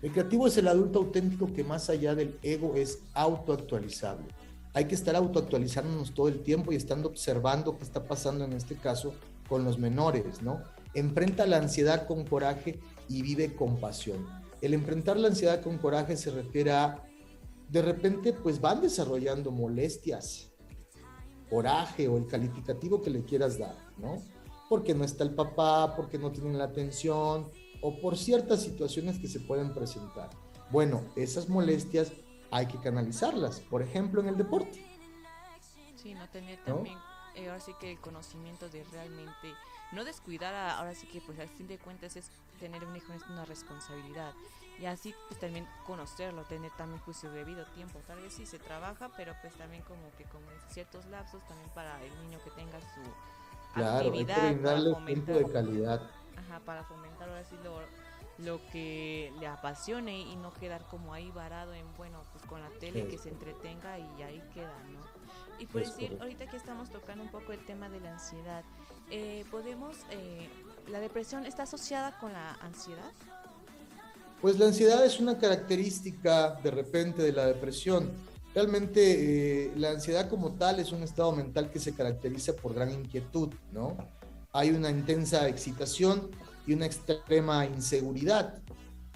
[0.03, 4.27] El creativo es el adulto auténtico que más allá del ego es autoactualizable.
[4.75, 8.77] Hay que estar autoactualizándonos todo el tiempo y estando observando qué está pasando en este
[8.77, 9.15] caso
[9.49, 10.63] con los menores, ¿no?
[10.93, 14.27] Enfrenta la ansiedad con coraje y vive con pasión.
[14.61, 17.03] El enfrentar la ansiedad con coraje se refiere a,
[17.69, 20.51] de repente, pues van desarrollando molestias,
[21.49, 24.23] coraje o el calificativo que le quieras dar, ¿no?
[24.75, 27.49] Porque no está el papá, porque no tienen la atención
[27.81, 30.31] o por ciertas situaciones que se pueden presentar.
[30.69, 32.11] Bueno, esas molestias
[32.51, 34.85] hay que canalizarlas, por ejemplo, en el deporte.
[35.95, 36.99] Sí, no tener también,
[37.37, 39.55] eh, ahora sí que el conocimiento de realmente,
[39.93, 42.27] no descuidar, a- ahora sí que pues al fin de cuentas es
[42.59, 44.33] tener un hijo es una responsabilidad
[44.81, 48.59] y así pues también conocerlo, tener también pues su debido tiempo, tal vez sí se
[48.59, 52.81] trabaja, pero pues también como que con ciertos lapsos también para el niño que tenga
[52.81, 53.01] su
[53.75, 56.03] Claro, hay que actividad para fomentar, de calidad.
[56.37, 57.81] ajá, para fomentar ahora sí lo,
[58.45, 62.71] lo que le apasione y no quedar como ahí varado en bueno pues con la
[62.81, 65.01] tele que se entretenga y ahí queda, ¿no?
[65.59, 66.25] Y por Es decir, correcto.
[66.25, 68.65] ahorita que estamos tocando un poco el tema de la ansiedad,
[69.11, 70.49] eh, podemos, eh,
[70.89, 73.13] la depresión está asociada con la ansiedad.
[74.41, 78.13] Pues la ansiedad es una característica de repente de la depresión.
[78.55, 82.91] Realmente eh, la ansiedad como tal es un estado mental que se caracteriza por gran
[82.93, 83.97] inquietud, ¿no?
[84.53, 86.31] Hay una intensa excitación
[86.65, 88.63] y una extrema inseguridad.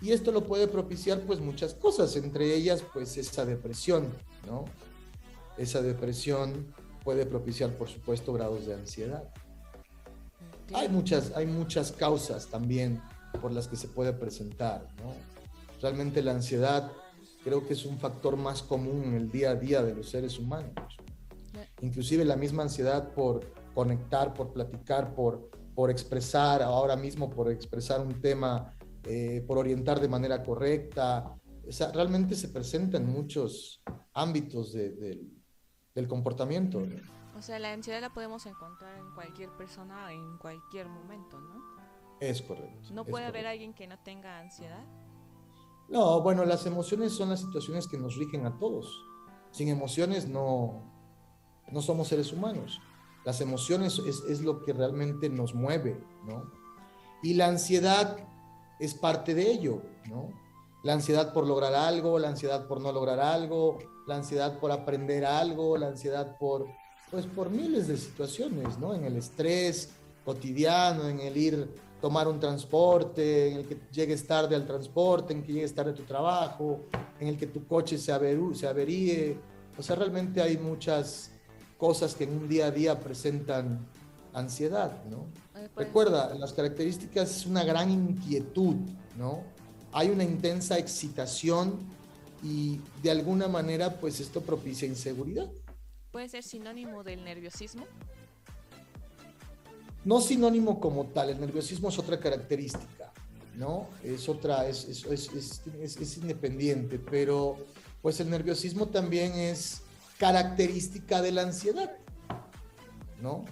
[0.03, 4.09] Y esto lo puede propiciar pues muchas cosas, entre ellas pues esa depresión,
[4.45, 4.65] ¿no?
[5.57, 6.75] Esa depresión
[7.05, 9.23] puede propiciar por supuesto grados de ansiedad.
[10.75, 13.01] Hay muchas, hay muchas causas también
[13.41, 15.15] por las que se puede presentar, ¿no?
[15.81, 16.91] Realmente la ansiedad
[17.45, 20.39] creo que es un factor más común en el día a día de los seres
[20.39, 20.73] humanos.
[21.81, 28.01] Inclusive la misma ansiedad por conectar, por platicar, por, por expresar, ahora mismo por expresar
[28.01, 28.75] un tema,
[29.05, 31.35] eh, por orientar de manera correcta.
[31.67, 33.83] O sea, realmente se presenta en muchos
[34.15, 35.29] ámbitos de- del-
[35.95, 36.81] del comportamiento.
[36.81, 36.97] ¿no?
[37.37, 41.63] O sea, la ansiedad la podemos encontrar en cualquier persona en cualquier momento, ¿no?
[42.21, 42.93] Es correcto.
[42.93, 43.51] No puede haber correcto.
[43.51, 44.85] alguien que no tenga ansiedad.
[45.89, 49.05] No, bueno, las emociones son las situaciones que nos rigen a todos.
[49.51, 50.83] Sin emociones no,
[51.71, 52.81] no somos seres humanos.
[53.25, 56.51] Las emociones es, es lo que realmente nos mueve, ¿no?
[57.23, 58.17] Y la ansiedad
[58.79, 60.29] es parte de ello, ¿no?
[60.85, 65.25] La ansiedad por lograr algo, la ansiedad por no lograr algo, la ansiedad por aprender
[65.25, 66.67] algo, la ansiedad por,
[67.11, 68.95] pues por miles de situaciones, ¿no?
[68.95, 69.91] En el estrés
[70.25, 75.43] cotidiano, en el ir tomar un transporte, en el que llegues tarde al transporte, en
[75.43, 76.87] que llegues tarde a tu trabajo,
[77.19, 79.37] en el que tu coche se, averu- se averíe.
[79.77, 81.31] O sea, realmente hay muchas
[81.77, 83.87] cosas que en un día a día presentan
[84.33, 85.27] ansiedad, ¿no?
[85.53, 88.77] Pues, Recuerda, las características es una gran inquietud,
[89.17, 89.43] ¿no?
[89.93, 91.79] Hay una intensa excitación
[92.43, 95.51] y de alguna manera pues esto propicia inseguridad.
[96.13, 97.87] Puede ser sinónimo del nerviosismo.
[100.09, 103.13] No sinónimo como tal, el nerviosismo es otra característica,
[103.57, 103.89] ¿no?
[104.03, 105.61] Es otra, es, es, es,
[106.01, 107.59] es- independiente, pero
[108.01, 109.83] pues el nerviosismo también es
[110.19, 111.91] característica de la ansiedad,
[113.21, 113.45] ¿no?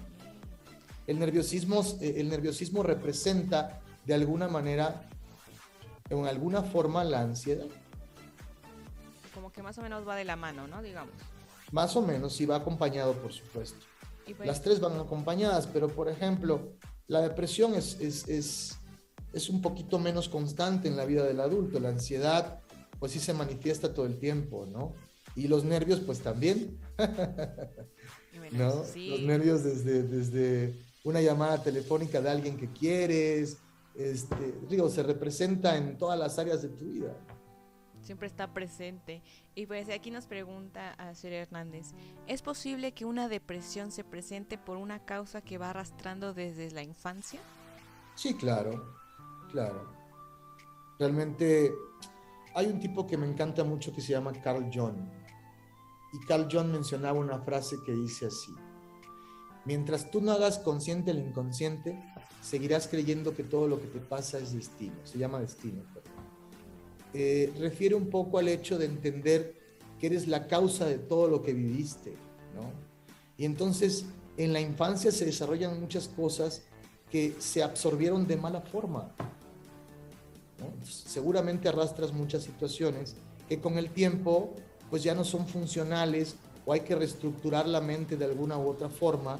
[1.06, 5.02] El nerviosismo, eh, el nerviosismo representa de alguna manera,
[6.08, 7.66] en alguna forma, la ansiedad.
[9.34, 10.80] Como que más o menos va de la mano, ¿no?
[10.80, 11.12] Digamos.
[11.70, 13.84] Más o menos, y va acompañado, por supuesto.
[14.34, 16.72] Pues, Las tres van acompañadas, pero por ejemplo,
[17.06, 18.78] la depresión es, es, es,
[19.32, 21.78] es un poquito menos constante en la vida del adulto.
[21.78, 22.60] La ansiedad,
[22.98, 24.94] pues sí se manifiesta todo el tiempo, ¿no?
[25.36, 26.80] Y los nervios, pues también,
[28.52, 28.84] ¿no?
[28.84, 29.10] sí.
[29.10, 30.74] Los nervios desde, desde
[31.04, 33.58] una llamada telefónica de alguien que quieres,
[33.94, 37.16] este, digo, se representa en todas las áreas de tu vida.
[38.06, 39.22] Siempre está presente.
[39.54, 41.92] Y pues aquí nos pregunta a Sherry Hernández,
[42.26, 46.82] ¿es posible que una depresión se presente por una causa que va arrastrando desde la
[46.82, 47.40] infancia?
[48.14, 48.96] Sí, claro,
[49.50, 49.92] claro.
[50.98, 51.74] Realmente
[52.54, 54.96] hay un tipo que me encanta mucho que se llama Carl Jung.
[56.12, 58.52] Y Carl Jung mencionaba una frase que dice así.
[59.66, 62.00] Mientras tú no hagas consciente el inconsciente,
[62.40, 64.94] seguirás creyendo que todo lo que te pasa es destino.
[65.04, 65.82] Se llama destino.
[67.18, 69.54] Eh, refiere un poco al hecho de entender
[69.98, 72.10] que eres la causa de todo lo que viviste,
[72.54, 72.70] ¿no?
[73.38, 74.04] Y entonces
[74.36, 76.60] en la infancia se desarrollan muchas cosas
[77.10, 79.10] que se absorbieron de mala forma.
[80.84, 83.16] seguramente arrastras muchas situaciones
[83.48, 84.54] que con el tiempo
[84.90, 86.36] pues ya no son funcionales
[86.66, 89.38] o hay que reestructurar la mente de alguna u otra forma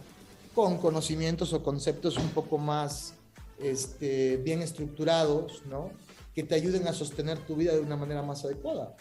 [0.54, 3.12] con conocimientos o conceptos un poco más
[3.58, 5.90] este, bien estructurados, ¿no?
[6.36, 8.94] Que te ayuden a sostener tu vida de una manera más adecuada.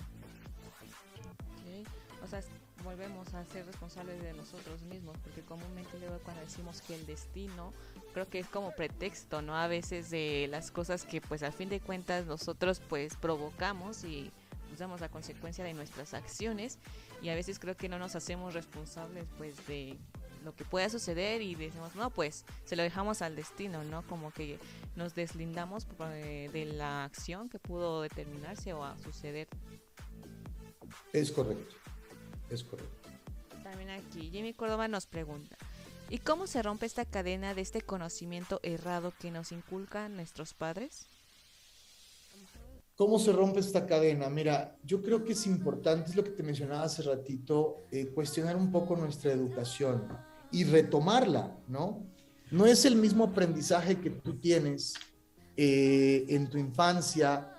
[2.23, 2.41] O sea,
[2.81, 7.73] volvemos a ser responsables de nosotros mismos, porque comúnmente luego cuando decimos que el destino,
[8.13, 9.57] creo que es como pretexto, ¿no?
[9.57, 14.31] A veces de las cosas que pues al fin de cuentas nosotros pues provocamos y
[14.73, 16.79] usamos la consecuencia de nuestras acciones
[17.21, 19.97] y a veces creo que no nos hacemos responsables pues de
[20.45, 24.05] lo que pueda suceder y decimos, no, pues se lo dejamos al destino, ¿no?
[24.07, 24.59] Como que
[24.95, 29.47] nos deslindamos eh, de la acción que pudo determinarse o a suceder
[31.11, 31.75] Es correcto,
[32.49, 33.09] es correcto.
[33.63, 35.57] También aquí, Jimmy Córdoba nos pregunta,
[36.09, 41.07] ¿y cómo se rompe esta cadena de este conocimiento errado que nos inculcan nuestros padres?
[42.95, 44.29] ¿Cómo se rompe esta cadena?
[44.29, 48.55] Mira, yo creo que es importante, es lo que te mencionaba hace ratito, eh, cuestionar
[48.55, 50.07] un poco nuestra educación
[50.55, 52.05] y retomarla, ¿no?
[52.49, 54.93] No es el mismo aprendizaje que tú tienes
[55.57, 57.51] eh, en tu infancia,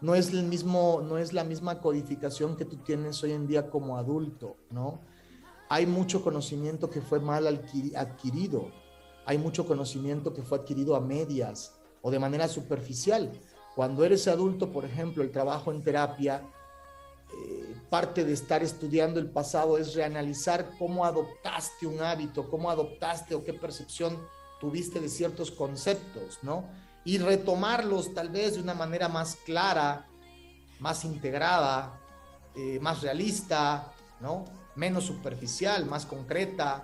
[0.00, 3.70] no es, el mismo, no es la misma codificación que tú tienes hoy en día
[3.70, 5.00] como adulto, ¿no?
[5.68, 8.72] Hay mucho conocimiento que fue mal adquiri- adquirido,
[9.26, 13.30] hay mucho conocimiento que fue adquirido a medias o de manera superficial.
[13.76, 16.42] Cuando eres adulto, por ejemplo, el trabajo en terapia,
[17.32, 23.34] eh, parte de estar estudiando el pasado es reanalizar cómo adoptaste un hábito, cómo adoptaste
[23.34, 24.18] o qué percepción
[24.60, 26.64] tuviste de ciertos conceptos, ¿no?
[27.04, 30.06] Y retomarlos tal vez de una manera más clara,
[30.78, 31.98] más integrada,
[32.54, 34.44] eh, más realista, ¿no?
[34.76, 36.82] Menos superficial, más concreta.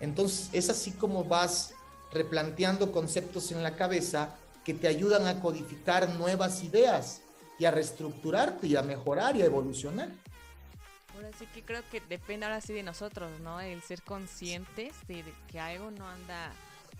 [0.00, 1.74] Entonces es así como vas
[2.12, 7.22] replanteando conceptos en la cabeza que te ayudan a codificar nuevas ideas
[7.58, 10.08] y a reestructurarte y a mejorar y a evolucionar.
[11.14, 13.60] Ahora sí que creo que depende ahora sí de nosotros, ¿no?
[13.60, 16.52] El ser conscientes de, que algo no anda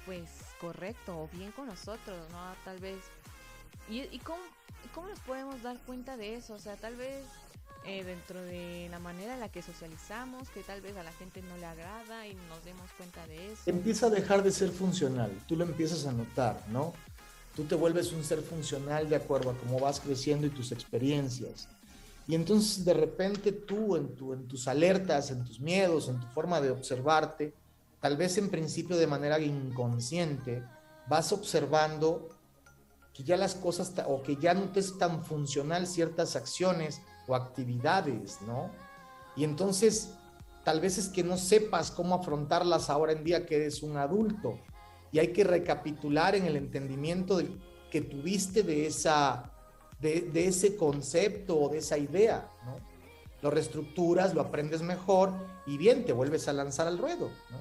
[0.07, 0.29] pues
[0.61, 2.39] correcto o bien con nosotros, ¿no?
[2.65, 2.99] Tal vez...
[3.89, 4.41] ¿Y, y cómo,
[4.95, 6.55] cómo nos podemos dar cuenta de eso?
[6.55, 7.25] O sea, tal vez
[7.89, 11.41] eh, dentro de la manera en la que socializamos, que tal vez a la gente
[11.43, 13.63] no le agrada y nos demos cuenta de eso.
[13.67, 16.95] Empieza a dejar de ser funcional, tú lo empiezas a notar, ¿no?
[17.57, 21.69] Tú te vuelves un ser funcional de acuerdo a cómo vas creciendo y tus experiencias.
[22.29, 26.27] Y entonces de repente tú en, tu, en tus alertas, en tus miedos, en tu
[26.29, 27.55] forma de observarte,
[28.01, 30.63] tal vez en principio de manera inconsciente,
[31.09, 32.29] vas observando
[33.15, 37.35] que ya las cosas, o que ya no te es tan funcional ciertas acciones o
[37.35, 38.71] actividades, ¿no?
[39.37, 40.11] Y entonces
[40.65, 44.59] tal vez es que no sepas cómo afrontarlas ahora en día que eres un adulto.
[45.17, 47.49] Y hay que recapitular en el entendimiento de-
[47.91, 49.51] que tuviste de, esa,
[49.99, 52.77] de, de ese concepto o de esa idea, ¿no?
[53.41, 55.33] Lo reestructuras, lo aprendes mejor
[55.67, 57.61] y bien, te vuelves a lanzar al ruedo, ¿no?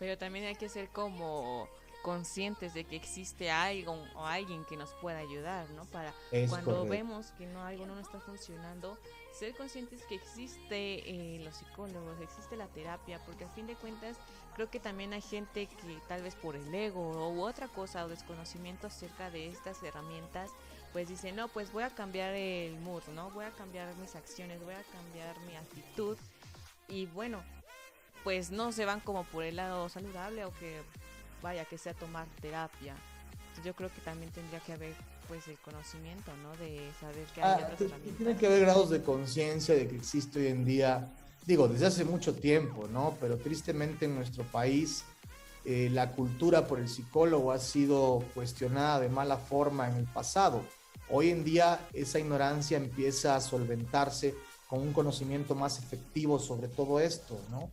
[0.00, 1.68] Pero también hay que ser como
[2.02, 5.84] conscientes de que existe algo o alguien que nos pueda ayudar, ¿no?
[5.84, 6.90] Para Es cuando correcto.
[6.90, 8.98] vemos que no algo no está funcionando,
[9.38, 14.16] ser conscientes que existe eh, los psicólogos, existe la terapia, porque al fin de cuentas
[14.56, 18.08] creo que también hay gente que tal vez por el ego u otra cosa o
[18.08, 20.48] desconocimiento acerca de estas herramientas,
[20.94, 23.30] pues dice, no, pues voy a cambiar el mood, ¿no?
[23.32, 26.16] Voy a cambiar mis acciones, voy a cambiar mi actitud
[26.88, 27.42] y bueno,
[28.24, 30.80] pues no se van como por el lado saludable o que
[31.42, 32.96] vaya que sea tomar terapia.
[33.62, 34.94] Yo creo que también tendría que haber
[35.28, 36.56] pues el conocimiento, ¿no?
[36.56, 38.16] De saber que hay Ah, otras herramientas.
[38.16, 41.10] tiene que haber grados de conciencia de que existe hoy en día,
[41.46, 43.16] digo, desde hace mucho tiempo, ¿no?
[43.20, 45.04] Pero tristemente en nuestro país
[45.64, 50.62] eh, la cultura por el psicólogo ha sido cuestionada de mala forma en el pasado.
[51.08, 54.34] Hoy en día esa ignorancia empieza a solventarse
[54.68, 57.70] con un conocimiento más efectivo sobre todo esto, ¿no?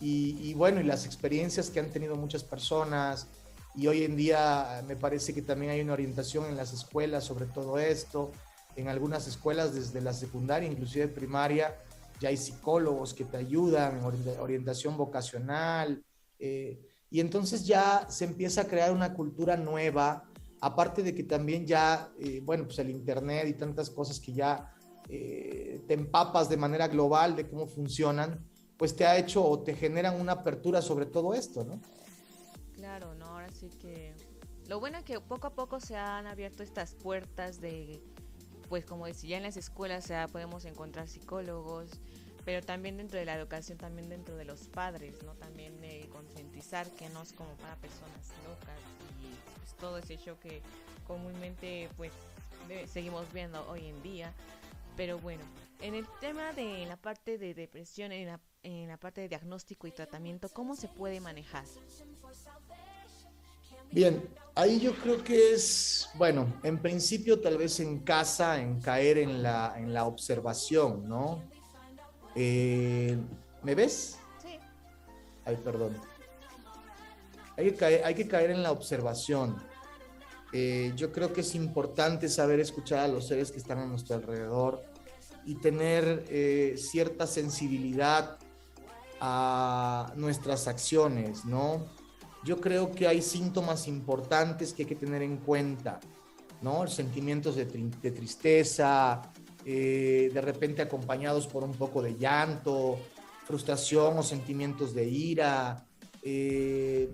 [0.00, 3.28] Y, y bueno, y las experiencias que han tenido muchas personas,
[3.76, 7.46] y hoy en día me parece que también hay una orientación en las escuelas sobre
[7.46, 8.30] todo esto.
[8.76, 11.76] En algunas escuelas, desde la secundaria, inclusive primaria,
[12.20, 16.02] ya hay psicólogos que te ayudan en ori- orientación vocacional.
[16.38, 20.24] eh, y entonces ya se empieza a crear una cultura nueva,
[20.60, 24.74] aparte de que también ya, eh, bueno, pues el Internet y tantas cosas que ya
[25.08, 28.44] eh, te empapas de manera global de cómo funcionan,
[28.76, 31.80] pues te ha hecho o te generan una apertura sobre todo esto, ¿no?
[32.74, 34.12] Claro, no, ahora sí que...
[34.66, 38.02] Lo bueno es que poco a poco se han abierto estas puertas de,
[38.74, 41.90] pues como decía, ya en las escuelas ya podemos encontrar psicólogos,
[42.44, 45.34] pero también dentro de la educación, también dentro de los padres, ¿no?
[45.34, 48.76] También de concientizar que no es como para personas locas
[49.22, 50.60] y pues, todo ese show que
[51.06, 52.10] comúnmente pues
[52.92, 54.32] seguimos viendo hoy en día.
[54.96, 55.44] Pero bueno,
[55.80, 59.86] en el tema de la parte de depresión, en la, en la parte de diagnóstico
[59.86, 61.64] y tratamiento, ¿cómo se puede manejar?
[63.94, 69.18] Bien, ahí yo creo que es, bueno, en principio tal vez en casa, en caer
[69.18, 71.44] en la, en la observación, ¿no?
[72.34, 73.16] Eh,
[73.62, 74.18] ¿Me ves?
[74.42, 74.58] Sí.
[75.44, 75.96] Ay, perdón.
[77.56, 79.62] Hay que caer, hay que caer en la observación.
[80.52, 84.16] Eh, yo creo que es importante saber escuchar a los seres que están a nuestro
[84.16, 84.82] alrededor
[85.46, 88.38] y tener eh, cierta sensibilidad
[89.20, 91.86] a nuestras acciones, ¿no?
[92.44, 96.00] Yo creo que hay síntomas importantes que hay que tener en cuenta,
[96.60, 96.86] ¿no?
[96.86, 99.22] Sentimientos de, de tristeza,
[99.64, 102.98] eh, de repente acompañados por un poco de llanto,
[103.46, 105.86] frustración o sentimientos de ira,
[106.22, 107.12] eh,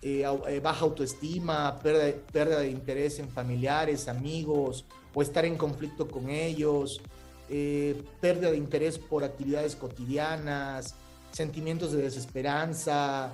[0.00, 4.84] eh, eh, baja autoestima, pérdida, pérdida de interés en familiares, amigos,
[5.14, 7.00] o estar en conflicto con ellos,
[7.48, 10.94] eh, pérdida de interés por actividades cotidianas,
[11.32, 13.32] sentimientos de desesperanza,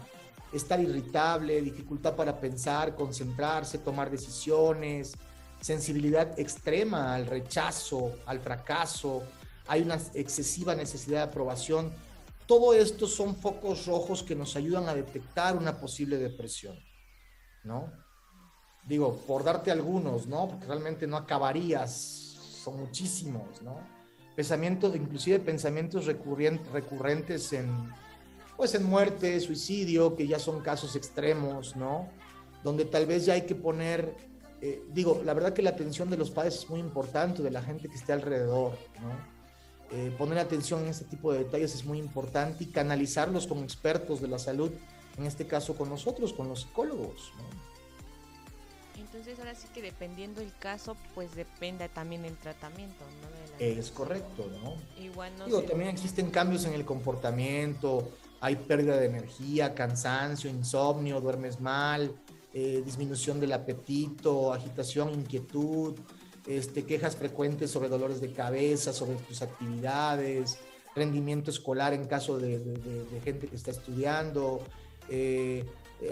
[0.53, 5.13] estar irritable, dificultad para pensar, concentrarse, tomar decisiones,
[5.61, 9.23] sensibilidad extrema al rechazo, al fracaso,
[9.67, 11.93] hay una excesiva necesidad de aprobación.
[12.47, 16.79] Todo esto son focos rojos que nos ayudan a detectar una posible depresión,
[17.65, 17.93] ¿no?
[18.87, 20.49] Digo, por darte algunos, ¿no?
[20.49, 21.93] Porque realmente no acabarías,
[22.65, 23.79] son muchísimos, ¿no?
[24.35, 27.93] Pensamientos, inclusive pensamientos recurrentes en,
[28.59, 32.09] pues en muerte, suicidio, que ya son casos extremos, ¿no?
[32.65, 34.17] Donde tal vez ya hay que poner,
[34.61, 37.63] eh, digo, la verdad que la atención de los padres es muy importante, de la
[37.63, 39.39] gente que esté alrededor, ¿no?
[39.97, 44.21] Eh, poner atención en este tipo de detalles es muy importante y canalizarlos con expertos
[44.21, 44.73] de la salud,
[45.17, 47.69] en este caso con nosotros, con los psicólogos, ¿no?
[49.01, 53.63] Entonces ahora sí que dependiendo el caso, pues depende también el tratamiento, ¿no?
[53.63, 54.75] De la- Es correcto, ¿no?
[55.03, 61.21] Igual no Digo, también existen cambios en el comportamiento, hay pérdida de energía, cansancio, insomnio,
[61.21, 62.13] duermes mal,
[62.55, 65.95] eh, disminución del apetito, agitación, inquietud,
[66.47, 70.59] este, quejas frecuentes sobre dolores de cabeza, sobre tus actividades,
[70.95, 72.59] rendimiento escolar en caso de,
[73.25, 74.61] gente que está estudiando,
[75.09, 75.65] eh,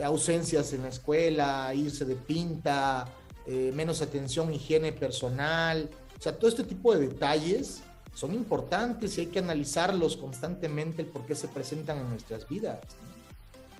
[0.03, 3.09] ausencias en la escuela, irse de pinta,
[3.47, 7.83] eh, menos atención, higiene personal, o sea, todo este tipo de detalles
[8.17, 12.81] son importantes y hay que analizarlos constantemente el por qué se presentan en nuestras vidas.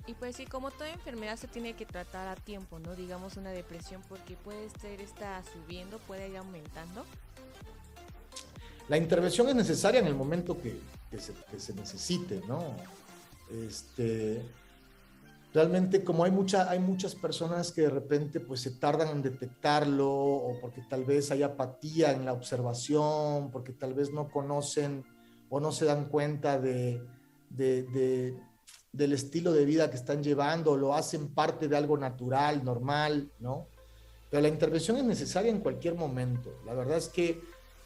[0.05, 2.95] Y pues sí, como toda enfermedad se tiene que tratar a tiempo, ¿no?
[2.95, 7.03] Digamos una depresión porque puede ser está subiendo, puede ir aumentando.
[8.87, 10.79] La intervención es necesaria en el momento que,
[11.09, 12.75] que se, que se necesite, ¿no?
[13.49, 14.45] Este,
[15.57, 20.07] realmente como hay, mucha, hay muchas personas que de repente pues se tardan en detectarlo
[20.07, 25.03] o porque tal vez hay apatía en la observación, porque tal vez no conocen
[25.49, 27.01] o no se dan cuenta de,
[27.49, 28.39] de- de-
[28.93, 33.67] del estilo de vida que están llevando, lo hacen parte de algo natural, normal, ¿no?
[34.29, 36.51] Pero la intervención es necesaria en cualquier momento.
[36.67, 37.41] La verdad es que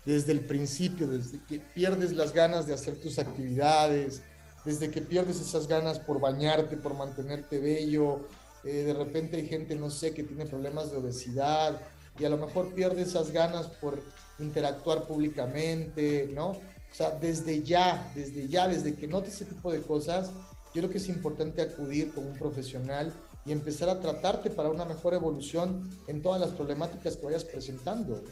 [0.05, 4.23] desde el principio, desde que pierdes las ganas de hacer tus actividades,
[4.65, 8.27] desde que pierdes esas ganas por bañarte, por mantenerte bello,
[8.63, 11.81] eh, de repente hay gente, no sé, que tiene problemas de obesidad
[12.19, 13.99] y a lo mejor pierde esas ganas por
[14.39, 16.49] interactuar públicamente, ¿no?
[16.49, 20.31] O sea, desde ya, desde ya, desde que notes ese tipo de cosas,
[20.73, 23.13] yo creo que es importante acudir con un profesional
[23.45, 28.15] y empezar a tratarte para una mejor evolución en todas las problemáticas que vayas presentando.
[28.15, 28.29] Ok.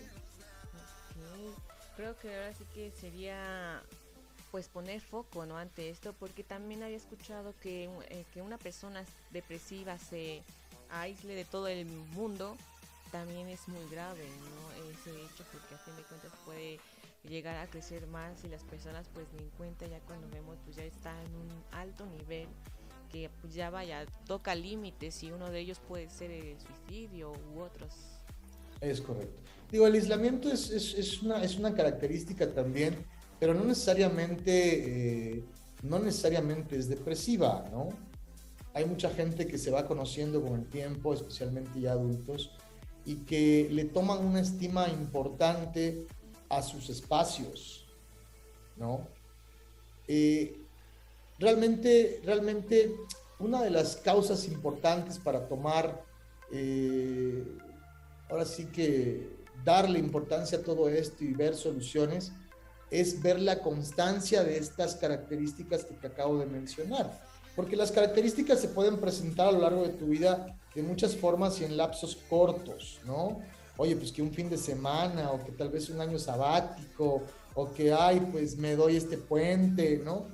[1.95, 3.82] Creo que ahora sí que sería
[4.52, 9.04] pues poner foco no ante esto porque también había escuchado que, eh, que una persona
[9.32, 10.43] depresiva se
[10.89, 12.58] aísle de todo el mundo
[13.12, 16.80] también es muy grave no ese hecho porque a fin de cuentas puede
[17.28, 20.76] llegar a crecer más y las personas pues ni en cuenta ya cuando vemos pues
[20.78, 22.47] ya está en un alto nivel
[23.12, 27.62] que pues ya vaya toca límites y uno de ellos puede ser el suicidio u
[27.62, 27.91] otros.
[28.82, 29.41] Es correcto.
[29.72, 33.06] Digo, el aislamiento es, es, es una, es una característica también,
[33.40, 35.44] pero no necesariamente, eh,
[35.84, 37.90] no necesariamente es depresiva, ¿no?
[38.74, 42.52] Hay mucha gente que se va conociendo con el tiempo, especialmente ya adultos,
[43.06, 46.06] y que le toman una estima importante
[46.50, 47.88] a sus espacios,
[48.76, 49.08] ¿no?
[50.08, 50.60] Eh,
[51.40, 52.94] realmente, realmente,
[53.40, 56.04] una de las causas importantes para tomar
[56.52, 57.44] eh,
[58.30, 59.30] ahora sí que
[59.64, 62.32] darle importancia a todo esto y ver soluciones
[62.92, 67.20] es ver la constancia de estas características que te acabo de mencionar.
[67.56, 71.60] Porque las características se pueden presentar a lo largo de tu vida de muchas formas
[71.60, 73.40] y en lapsos cortos, ¿no?
[73.78, 77.24] Oye, pues que un fin de semana o que tal vez un año sabático
[77.54, 80.28] o que, ay, pues me doy este puente, ¿no?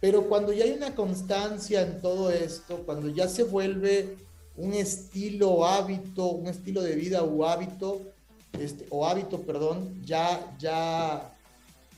[0.00, 4.16] Pero cuando ya hay una constancia en todo esto, cuando ya se vuelve
[4.56, 8.02] un estilo hábito, un estilo de vida o hábito,
[8.58, 11.35] este, o hábito, perdón, ya, ya,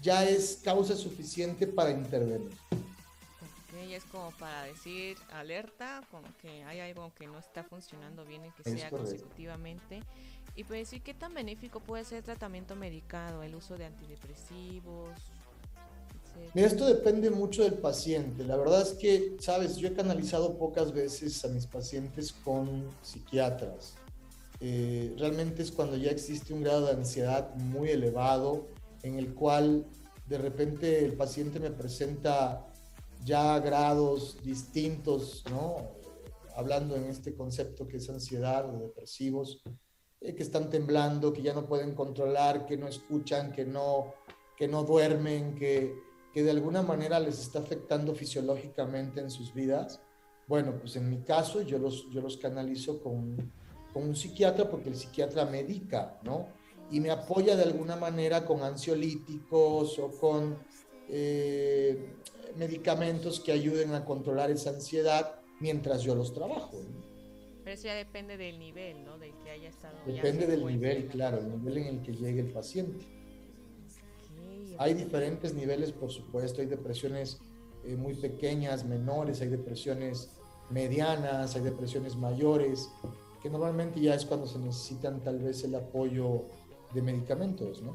[0.03, 2.51] ya es causa suficiente para intervenir.
[2.72, 8.44] Ok, es como para decir alerta, como que hay algo que no está funcionando bien
[8.46, 9.11] y que Es sea correcto.
[9.11, 10.01] consecutivamente.
[10.57, 15.11] Y para decir qué tan benéfico puede ser el tratamiento medicado, el uso de antidepresivos.
[16.24, 16.51] etcétera?
[16.55, 18.42] Mira, esto depende mucho del paciente.
[18.44, 23.94] La verdad es que, sabes, yo he canalizado pocas veces a mis pacientes con psiquiatras.
[24.61, 28.66] Eh, realmente es cuando ya existe un grado de ansiedad muy elevado
[29.03, 29.86] en el cual
[30.26, 32.66] de repente el paciente me presenta
[33.24, 35.76] ya grados distintos, ¿no?
[36.57, 39.62] Hablando en este concepto que es ansiedad o depresivos,
[40.20, 44.14] eh, que están temblando, que ya no pueden controlar, que no escuchan, que no,
[44.57, 45.94] que no duermen, que,
[46.32, 50.01] que de alguna manera les está afectando fisiológicamente en sus vidas.
[50.46, 53.53] Bueno, pues en mi caso yo los, yo los canalizo con,
[53.92, 56.49] con un psiquiatra porque el psiquiatra medica, ¿no?
[56.91, 60.57] Y me apoya de alguna manera con ansiolíticos o con
[61.09, 62.14] eh,
[62.57, 66.80] medicamentos que ayuden a controlar esa ansiedad mientras yo los trabajo.
[67.64, 69.18] Pero eso ya depende del nivel, ¿no?
[69.18, 69.95] Del que haya estado.
[70.07, 73.05] Depende del nivel, la claro, el nivel en el que llegue el paciente.
[74.78, 77.41] Hay diferentes niveles, por supuesto, hay depresiones
[77.84, 80.30] eh, muy pequeñas, menores, hay depresiones
[80.70, 82.89] medianas, hay depresiones mayores,
[83.43, 86.45] que normalmente ya es cuando se necesitan tal vez el apoyo
[86.93, 87.93] de medicamentos, ¿no?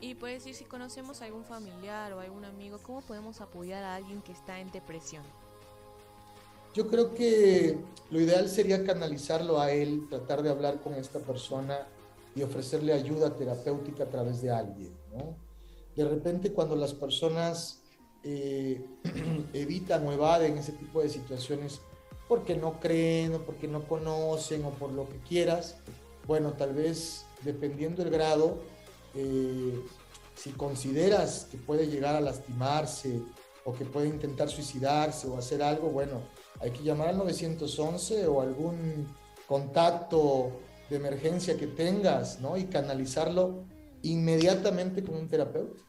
[0.00, 3.96] Y puede decir, si conocemos a algún familiar o algún amigo, ¿cómo podemos apoyar a
[3.96, 5.24] alguien que está en depresión?
[6.74, 7.76] Yo creo que
[8.10, 11.88] lo ideal sería canalizarlo a él, tratar de hablar con esta persona
[12.36, 15.34] y ofrecerle ayuda terapéutica a través de alguien, ¿no?
[15.96, 17.82] De repente cuando las personas
[18.22, 18.84] eh,
[19.52, 21.80] evitan o evaden ese tipo de situaciones
[22.28, 25.78] porque no creen o porque no conocen o por lo que quieras,
[26.26, 28.58] bueno, tal vez dependiendo el grado,
[29.14, 29.80] eh,
[30.34, 33.20] si consideras que puede llegar a lastimarse
[33.64, 36.22] o que puede intentar suicidarse o hacer algo, bueno,
[36.60, 39.06] hay que llamar al 911 o algún
[39.46, 40.52] contacto
[40.90, 42.56] de emergencia que tengas, ¿no?
[42.56, 43.64] Y canalizarlo
[44.02, 45.82] inmediatamente con un terapeuta.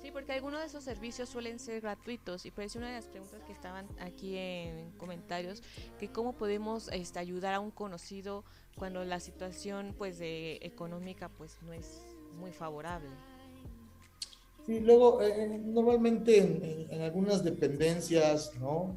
[0.00, 3.42] Sí, porque algunos de esos servicios suelen ser gratuitos y parece una de las preguntas
[3.46, 5.62] que estaban aquí en comentarios,
[5.98, 8.44] que cómo podemos este, ayudar a un conocido
[8.76, 12.02] cuando la situación pues de económica pues no es
[12.38, 13.08] muy favorable.
[14.66, 18.94] Sí, luego, eh, normalmente en, en- en algunas dependencias, ¿no?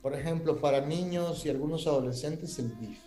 [0.00, 3.00] Por ejemplo, para niños y algunos adolescentes, el DIF,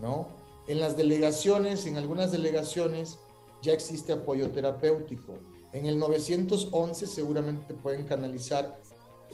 [0.00, 0.28] ¿no?
[0.68, 3.18] En las delegaciones, en algunas delegaciones,
[3.62, 5.34] ya existe apoyo terapéutico.
[5.72, 8.78] En el 911 seguramente te pueden canalizar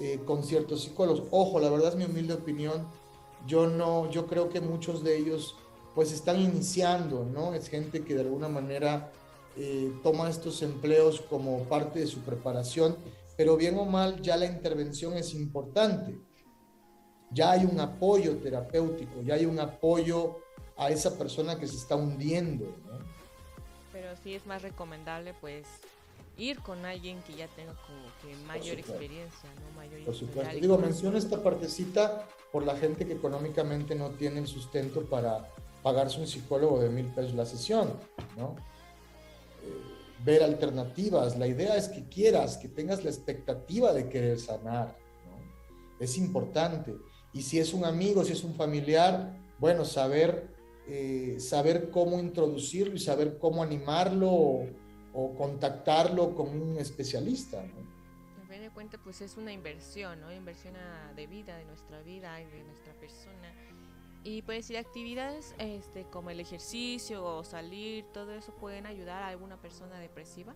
[0.01, 1.25] eh, con ciertos psicólogos.
[1.31, 2.89] Ojo, la verdad es mi humilde opinión.
[3.47, 5.57] Yo no, yo creo que muchos de ellos
[5.95, 7.55] pues están iniciando, ¿no?
[7.55, 9.13] Es gente que de alguna manera
[9.57, 12.97] eh, toma estos empleos como parte de su preparación,
[13.37, 16.19] pero bien o mal ya la intervención es importante.
[17.31, 20.39] Ya hay un apoyo terapéutico, ya hay un apoyo
[20.77, 22.99] a esa persona que se está hundiendo, ¿no?
[23.93, 25.67] Pero sí es más recomendable pues
[26.37, 29.77] ir con alguien que ya tenga como que mayor experiencia, ¿no?
[29.77, 30.55] Mayor Por supuesto.
[30.61, 35.49] Digo, menciono esta partecita por la gente que económicamente no tiene el sustento para
[35.83, 37.93] pagarse un psicólogo de mil pesos la sesión,
[38.37, 38.57] ¿no?
[39.63, 41.39] Eh, ver alternativas.
[41.39, 45.39] La idea es que quieras, que tengas la expectativa de querer sanar, ¿no?
[46.01, 46.97] Es importante.
[47.33, 50.49] Y si es un amigo, si es un familiar, bueno, saber,
[50.89, 54.67] eh, saber cómo introducirlo y saber cómo animarlo
[55.15, 57.95] o, contactarlo con un especialista, ¿no?
[58.43, 60.33] A fin de cuentas, pues es una inversión, ¿no?
[60.33, 60.75] Inversión
[61.17, 63.53] de vida, de nuestra vida y de nuestra persona.
[64.23, 69.29] Y puede decir actividades este, como el ejercicio o salir, todo eso pueden ayudar a
[69.29, 70.55] alguna persona depresiva.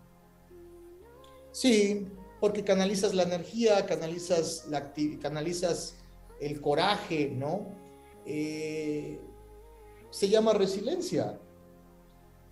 [1.52, 2.06] Sí,
[2.40, 5.96] porque canalizas la energía, canalizas, la canalizas
[6.40, 7.74] el coraje, ¿no?
[8.24, 9.20] Eh,
[10.10, 11.38] se llama resiliencia,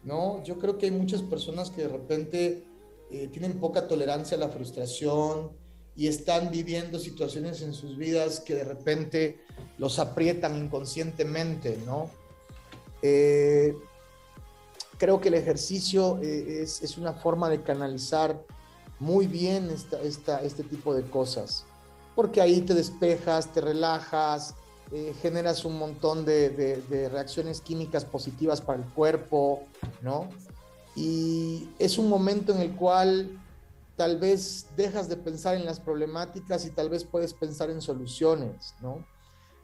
[0.07, 0.43] ¿no?
[0.45, 2.65] Yo creo que hay muchas personas que de repente
[3.11, 5.51] eh, tienen poca tolerancia a la frustración
[5.97, 9.41] y están viviendo situaciones en sus vidas que de repente
[9.79, 12.09] los aprietan inconscientemente, ¿no?
[13.03, 13.75] Eh,
[14.99, 18.43] creo que el ejercicio eh, es, es una forma de canalizar
[18.99, 21.65] muy bien esta, esta- este tipo de cosas,
[22.15, 24.55] porque ahí te despejas, te relajas,
[24.93, 29.65] eh, generas un montón de, reacciones químicas positivas para el cuerpo,
[30.01, 30.29] ¿no?
[30.95, 33.37] Y es un momento en el cual
[33.97, 38.75] tal vez dejas de pensar en las problemáticas y tal vez puedes pensar en soluciones,
[38.81, 39.05] ¿no?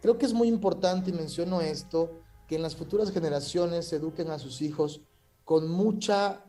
[0.00, 2.10] Creo que es muy importante, y menciono esto,
[2.48, 5.02] que en las futuras generaciones se eduquen a sus hijos
[5.44, 6.44] con mucha,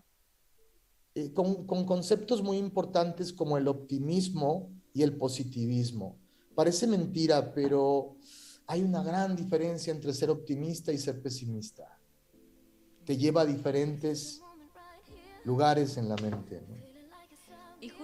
[1.14, 6.18] eh, con, con conceptos muy importantes como el optimismo y el positivismo.
[6.56, 8.16] Parece mentira, pero
[8.68, 12.00] hay una gran diferencia entre ser optimista y ser pesimista.
[13.06, 14.42] Te lleva a diferentes
[15.44, 16.62] lugares en la mente.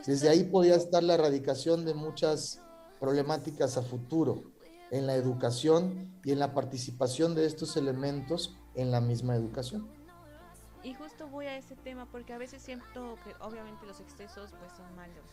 [0.06, 2.62] Desde ahí podría estar la erradicación de muchas
[3.00, 4.52] problemáticas a futuro
[4.92, 9.88] en la educación y en la participación de estos elementos en la misma educación.
[10.84, 14.72] Y justo voy a ese tema porque a veces siento que obviamente los excesos pues
[14.74, 15.26] son malos.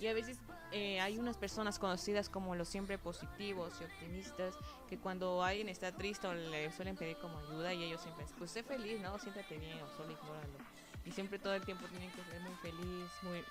[0.00, 0.38] Y a veces
[0.72, 4.54] eh, hay unas personas conocidas como los siempre positivos y optimistas
[4.88, 8.38] que cuando alguien está triste o le suelen pedir como ayuda y ellos siempre dicen,
[8.38, 9.18] pues sé feliz, ¿no?
[9.18, 10.58] Siéntate bien o solo ignóralo.
[11.04, 13.44] Y siempre todo el tiempo tienen que ser muy feliz, muy...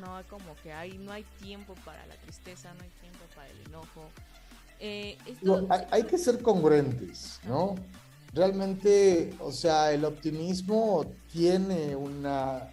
[0.00, 3.60] No, como que hay, no hay tiempo para la tristeza, no hay tiempo para el
[3.66, 4.08] enojo.
[4.78, 5.18] Eh,
[5.68, 7.74] hay, hay que ser congruentes, ¿no?
[8.32, 12.70] Realmente, o sea, el optimismo tiene una,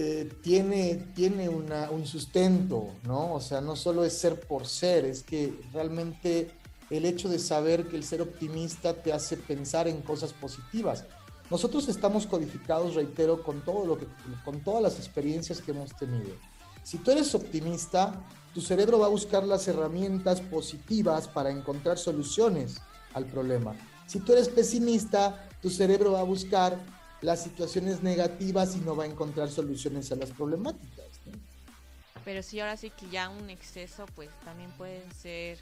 [0.00, 3.34] eh, tiene, tiene un sustento, ¿no?
[3.34, 6.52] O sea, no solo es ser por ser, es que realmente
[6.88, 11.04] el hecho de saber que el ser optimista te hace pensar en cosas positivas.
[11.50, 14.06] Nosotros estamos codificados, reitero, con todo lo que,
[14.44, 16.36] con todas las experiencias que hemos tenido.
[16.84, 18.24] Si tú eres optimista,
[18.54, 22.76] tu cerebro va a buscar las herramientas positivas para encontrar soluciones
[23.14, 23.74] al problema.
[24.06, 26.78] Si tú eres pesimista, tu cerebro va a buscar
[27.20, 31.06] las situaciones negativas y no va a encontrar soluciones a las problemáticas.
[31.26, 31.38] ¿no?
[32.24, 35.58] Pero sí, ahora sí que ya un exceso, pues también puede ser,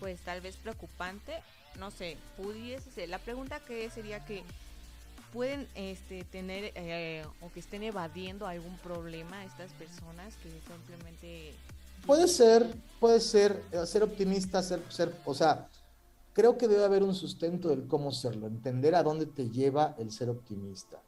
[0.00, 1.32] pues tal vez preocupante.
[1.78, 3.08] No sé, pudiese ser.
[3.08, 4.42] La pregunta que sería que
[5.32, 11.54] pueden este, tener eh, o que estén evadiendo algún problema estas personas que simplemente.
[12.06, 12.66] Puede ser,
[12.98, 15.68] puede ser, eh, ser optimista, ser, ser, o sea,
[16.32, 20.10] creo que debe haber un sustento del cómo serlo, entender a dónde te lleva el
[20.10, 21.02] ser optimista.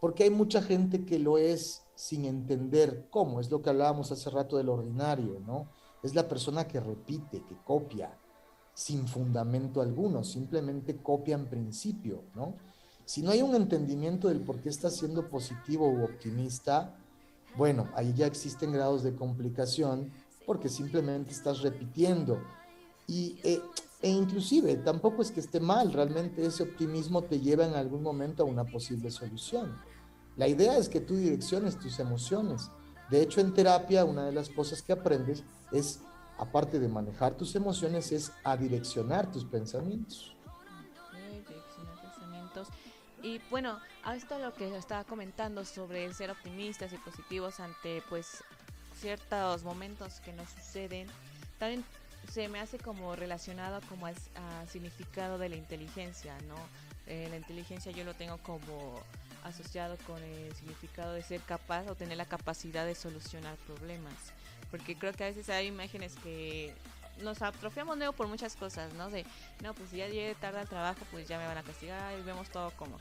[0.00, 4.28] Porque hay mucha gente que lo es sin entender cómo, es lo que hablábamos hace
[4.30, 5.68] rato del ordinario, ¿no?
[6.02, 8.18] Es la persona que repite, que copia,
[8.74, 12.56] sin fundamento alguno, simplemente copia en principio, ¿no?
[13.04, 16.98] Si no hay un entendimiento del por qué estás siendo positivo u optimista,
[17.56, 20.10] bueno, ahí ya existen grados de complicación
[20.46, 22.42] porque simplemente estás repitiendo.
[23.06, 23.60] Y, eh,
[24.04, 28.42] e inclusive tampoco es que esté mal, realmente ese optimismo te lleva en algún momento
[28.42, 29.80] a una posible solución.
[30.36, 32.70] La idea es que tú direcciones tus emociones.
[33.08, 35.42] De hecho, en terapia una de las cosas que aprendes
[35.72, 36.00] es,
[36.36, 40.36] aparte de manejar tus emociones, es a direccionar tus pensamientos.
[43.22, 48.44] Y bueno, a esto lo que estaba comentando sobre ser optimistas y positivos ante pues
[49.00, 51.06] ciertos momentos que nos suceden,
[51.58, 51.82] también
[52.30, 54.14] se me hace como relacionado como al
[54.68, 56.56] significado de la inteligencia, ¿no?
[57.06, 59.02] Eh, la inteligencia yo lo tengo como
[59.44, 64.14] asociado con el significado de ser capaz o tener la capacidad de solucionar problemas.
[64.70, 66.74] Porque creo que a veces hay imágenes que
[67.22, 69.10] nos atrofiamos luego por muchas cosas, ¿no?
[69.10, 69.24] De,
[69.62, 72.48] no, pues si ya llegué tarde trabajo, pues ya me van a castigar y vemos
[72.48, 72.98] todo como.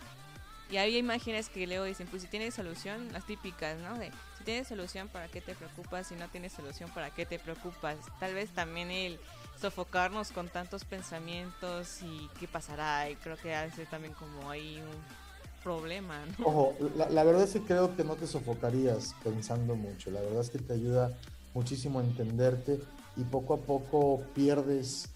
[0.70, 3.98] Y hay imágenes que luego dicen, pues si tienes solución, las típicas, ¿no?
[3.98, 4.12] De,
[4.44, 6.08] si tienes solución, ¿para qué te preocupas?
[6.08, 7.96] Si no tienes solución, ¿para qué te preocupas?
[8.20, 9.18] Tal vez también el
[9.62, 15.64] sofocarnos con tantos pensamientos y qué pasará, y creo que hace también como hay un
[15.64, 16.46] problema, ¿no?
[16.46, 20.12] Ojo, la, la verdad es que creo que no te sofocarías pensando mucho.
[20.12, 21.10] La verdad es que te ayuda
[21.54, 22.82] muchísimo a entenderte
[23.16, 25.08] y poco a poco pierdes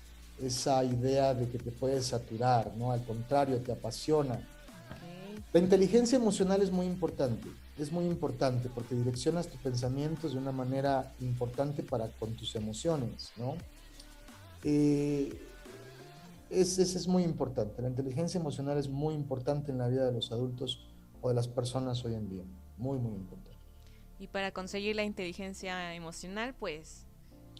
[0.41, 2.93] esa idea de que te puedes saturar, ¿no?
[2.93, 4.39] Al contrario, te apasiona.
[5.51, 7.49] La inteligencia emocional es muy importante,
[7.79, 13.31] es muy importante porque direccionas tus pensamientos de una manera importante para con tus emociones,
[13.37, 13.55] ¿no?
[14.63, 15.39] Eh,
[16.49, 20.13] es, es, es muy importante, la inteligencia emocional es muy importante en la vida de
[20.13, 20.87] los adultos
[21.21, 22.43] o de las personas hoy en día,
[22.77, 23.57] muy, muy importante.
[24.19, 27.05] Y para conseguir la inteligencia emocional, pues,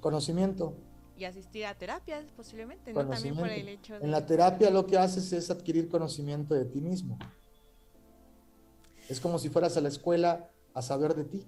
[0.02, 0.76] Conocimiento,
[1.18, 3.08] y asistir a terapias posiblemente, ¿no?
[3.08, 4.06] También por el hecho de...
[4.06, 7.18] En la terapia lo que haces es adquirir conocimiento de ti mismo.
[9.08, 11.48] Es como si fueras a la escuela a saber de ti.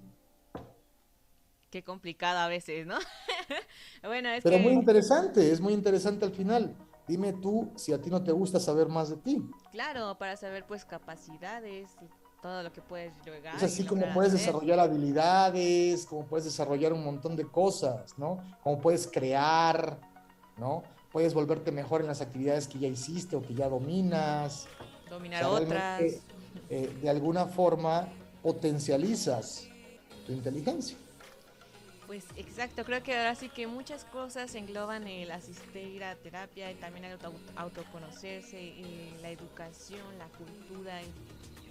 [1.70, 2.98] Qué complicado a veces, ¿no?
[4.02, 4.62] bueno, es Pero que...
[4.62, 6.74] muy interesante, es muy interesante al final.
[7.06, 9.42] Dime tú si a ti no te gusta saber más de ti.
[9.72, 12.06] Claro, para saber pues capacidades y
[12.40, 13.56] todo lo que puedes llegar.
[13.56, 14.46] Es así como puedes hacer.
[14.46, 18.42] desarrollar habilidades, como puedes desarrollar un montón de cosas, ¿no?
[18.62, 19.98] Como puedes crear,
[20.56, 20.82] ¿no?
[21.12, 24.68] Puedes volverte mejor en las actividades que ya hiciste o que ya dominas.
[25.08, 26.02] Dominar O sea, otras.
[26.70, 28.08] Eh, de alguna forma
[28.42, 29.68] potencializas
[30.26, 30.96] tu inteligencia.
[32.06, 36.74] Pues exacto, creo que ahora sí que muchas cosas engloban el asistir a terapia y
[36.74, 38.74] también auto- autoconocerse,
[39.22, 41.00] la educación, la cultura,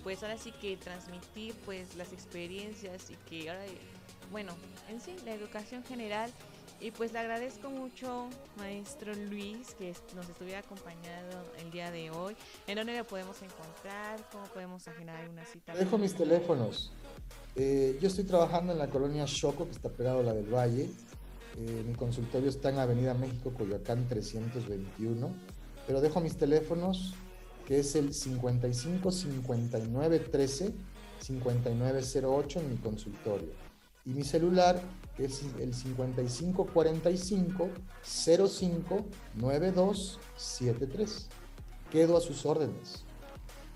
[0.04, 3.64] pues ahora sí que transmitir pues las experiencias y que ahora,
[4.32, 4.54] bueno,
[4.90, 6.32] en sí, la educación general.
[6.82, 12.38] Y pues le agradezco mucho, maestro Luis, que nos estuviera acompañado el día de hoy.
[12.68, 14.26] ¿En dónde lo podemos encontrar?
[14.32, 15.76] ¿Cómo podemos agendar una cita?
[15.76, 16.92] Dejo mis teléfonos.
[17.58, 20.90] Eh, yo estoy trabajando en la colonia Choco, que está pegado a la del Valle.
[21.58, 25.30] Eh, mi consultorio está en Avenida México, Coyoacán 321.
[25.86, 27.14] Pero dejo mis teléfonos,
[27.68, 30.74] que es el 55 59 13
[31.20, 33.69] 5908 en mi consultorio.
[34.10, 34.82] Y mi celular,
[35.20, 37.70] es el 55 45
[38.04, 39.06] 05
[39.36, 41.28] 92 73.
[41.92, 43.06] Quedo a sus órdenes.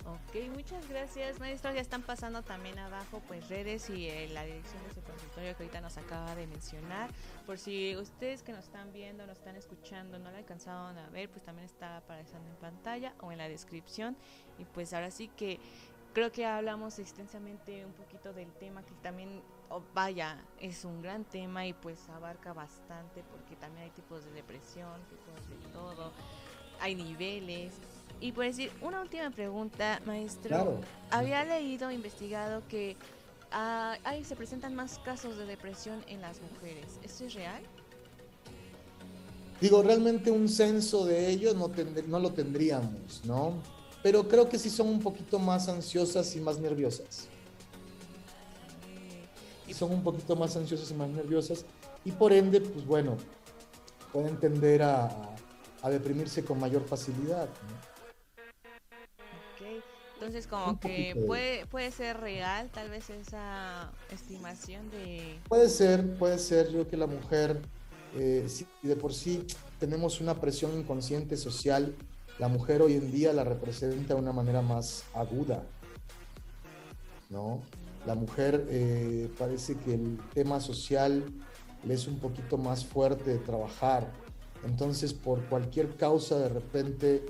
[0.06, 1.72] Ok, muchas gracias, maestro.
[1.72, 5.64] Ya están pasando también abajo pues redes y eh, la dirección de su consultorio que
[5.64, 7.12] ahorita nos acaba de mencionar.
[7.46, 11.30] Por si ustedes que nos están viendo, nos están escuchando, no lo alcanzaron a ver,
[11.30, 14.18] pues también está apareciendo en pantalla o en la descripción.
[14.58, 15.60] Y pues ahora sí que
[16.14, 19.42] creo que hablamos extensamente un poquito del tema que también,
[19.74, 24.32] oh, vaya, es un gran tema y pues abarca bastante porque también hay tipos de
[24.32, 26.12] depresión, tipos de todo,
[26.80, 27.74] hay niveles.
[28.22, 30.50] Y por decir, una última pregunta, maestro.
[30.50, 30.80] Claro.
[31.10, 32.96] Había leído, investigado que
[33.52, 37.00] ay, se presentan más casos de depresión en las mujeres.
[37.04, 37.62] ¿Eso es real?
[39.60, 43.54] Digo, realmente un censo de ellos no, tend- no lo tendríamos, ¿no?
[44.02, 47.28] Pero creo que sí son un poquito más ansiosas y más nerviosas.
[49.72, 51.66] Son un poquito más ansiosas y más nerviosas
[52.04, 53.18] y por ende, pues bueno,
[54.12, 55.36] pueden tender a,
[55.82, 57.48] a- deprimirse con mayor facilidad.
[60.16, 61.28] Entonces como Un que poquito.
[61.28, 65.38] puede, puede ser real tal vez esa estimación de...
[65.50, 67.62] Puede ser, puede ser, yo creo que la mujer,
[68.16, 69.46] eh, si de por sí
[69.82, 71.94] tenemos una presión inconsciente social,
[72.40, 75.64] la mujer hoy en día la representa de una manera más aguda,
[77.30, 77.62] ¿no?
[78.06, 81.24] La mujer eh, parece que el tema social
[81.84, 84.12] le es un poquito más fuerte de trabajar,
[84.64, 87.26] entonces por cualquier causa de repente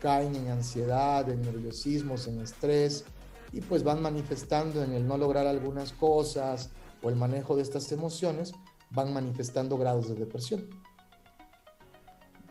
[0.00, 3.04] caen en ansiedad, en nerviosismos, en estrés,
[3.52, 6.70] y pues van manifestando en el no lograr algunas cosas
[7.02, 8.52] o el manejo de estas emociones,
[8.90, 10.68] van manifestando grados de depresión.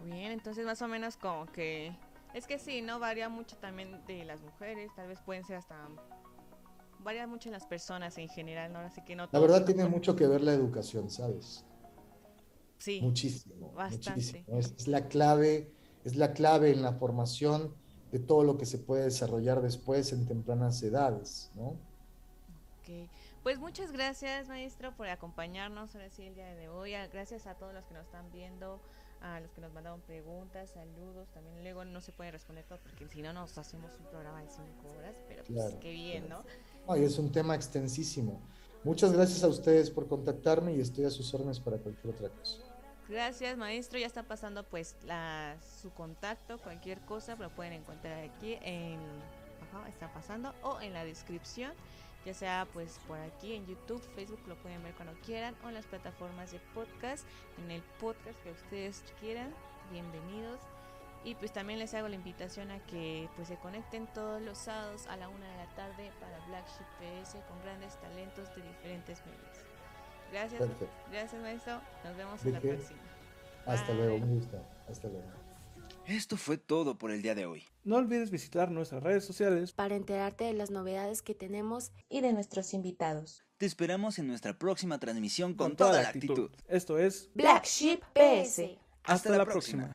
[0.06, 1.96] Bien, entonces más o menos como que...
[2.34, 3.00] Es que sí, ¿no?
[3.00, 5.88] Varía mucho también de las mujeres, tal vez pueden ser hasta...
[7.00, 8.80] Varía mucho en las personas en general, ¿no?
[8.80, 9.30] Así que no...
[9.32, 11.66] La verdad tiene mucho que ver la educación, ¿sabes?
[12.78, 14.46] Sí, Muchísimo, bastante.
[14.46, 14.60] muchísimo.
[14.60, 17.76] Es, es la clave, es la clave en la formación
[18.12, 21.80] de todo lo que se puede desarrollar después en tempranas edades, ¿no?
[22.82, 23.10] Ok.
[23.44, 26.94] Pues muchas gracias, maestro, por acompañarnos ahora sí el día de hoy.
[26.96, 28.82] A- Gracias a todos los que nos están viendo,
[29.22, 31.30] a los que nos mandaron preguntas, saludos.
[31.32, 34.50] También luego no se puede responder todo porque si no nos hacemos un programa de
[34.50, 36.46] cinco horas, pero pues Claro, qué bien, ¿no?
[36.90, 38.42] Ay, es un tema extensísimo.
[38.84, 42.60] Muchas gracias a ustedes por contactarme y estoy a sus órdenes para cualquier otra cosa.
[43.10, 44.00] Gracias, maestro.
[44.00, 49.00] Ya está pasando pues la, su contacto, cualquier cosa, lo pueden encontrar aquí en...
[49.70, 51.74] Ajá, está pasando o en la descripción,
[52.26, 55.74] ya sea pues por aquí en YouTube, Facebook, lo pueden ver cuando quieran o en
[55.74, 57.26] las plataformas de podcast,
[57.62, 59.54] en el podcast que ustedes quieran.
[59.92, 60.60] Bienvenidos.
[61.24, 65.08] Y pues también les hago la invitación a que pues se conecten todos los sábados
[65.08, 69.20] a la una de la tarde para Black Sheep PS con grandes talentos de diferentes
[69.26, 69.58] medios.
[70.32, 70.88] Gracias, Perfecto.
[71.12, 71.82] gracias maestro.
[72.04, 72.74] Nos vemos ¿De en la qué?
[72.74, 73.00] próxima.
[73.66, 73.96] Hasta Bye.
[73.96, 74.66] luego, un gusto.
[74.90, 75.28] Hasta luego.
[76.06, 77.66] Esto fue todo por el día de hoy.
[77.84, 82.32] No olvides visitar nuestras redes sociales Para enterarte de las novedades que tenemos y de
[82.32, 83.44] nuestros invitados.
[83.58, 86.52] Te esperamos en nuestra próxima transmisión con, con toda, la actitud.
[86.68, 88.78] Esto es Black Sheep PS.
[89.04, 89.92] Hasta la próxima.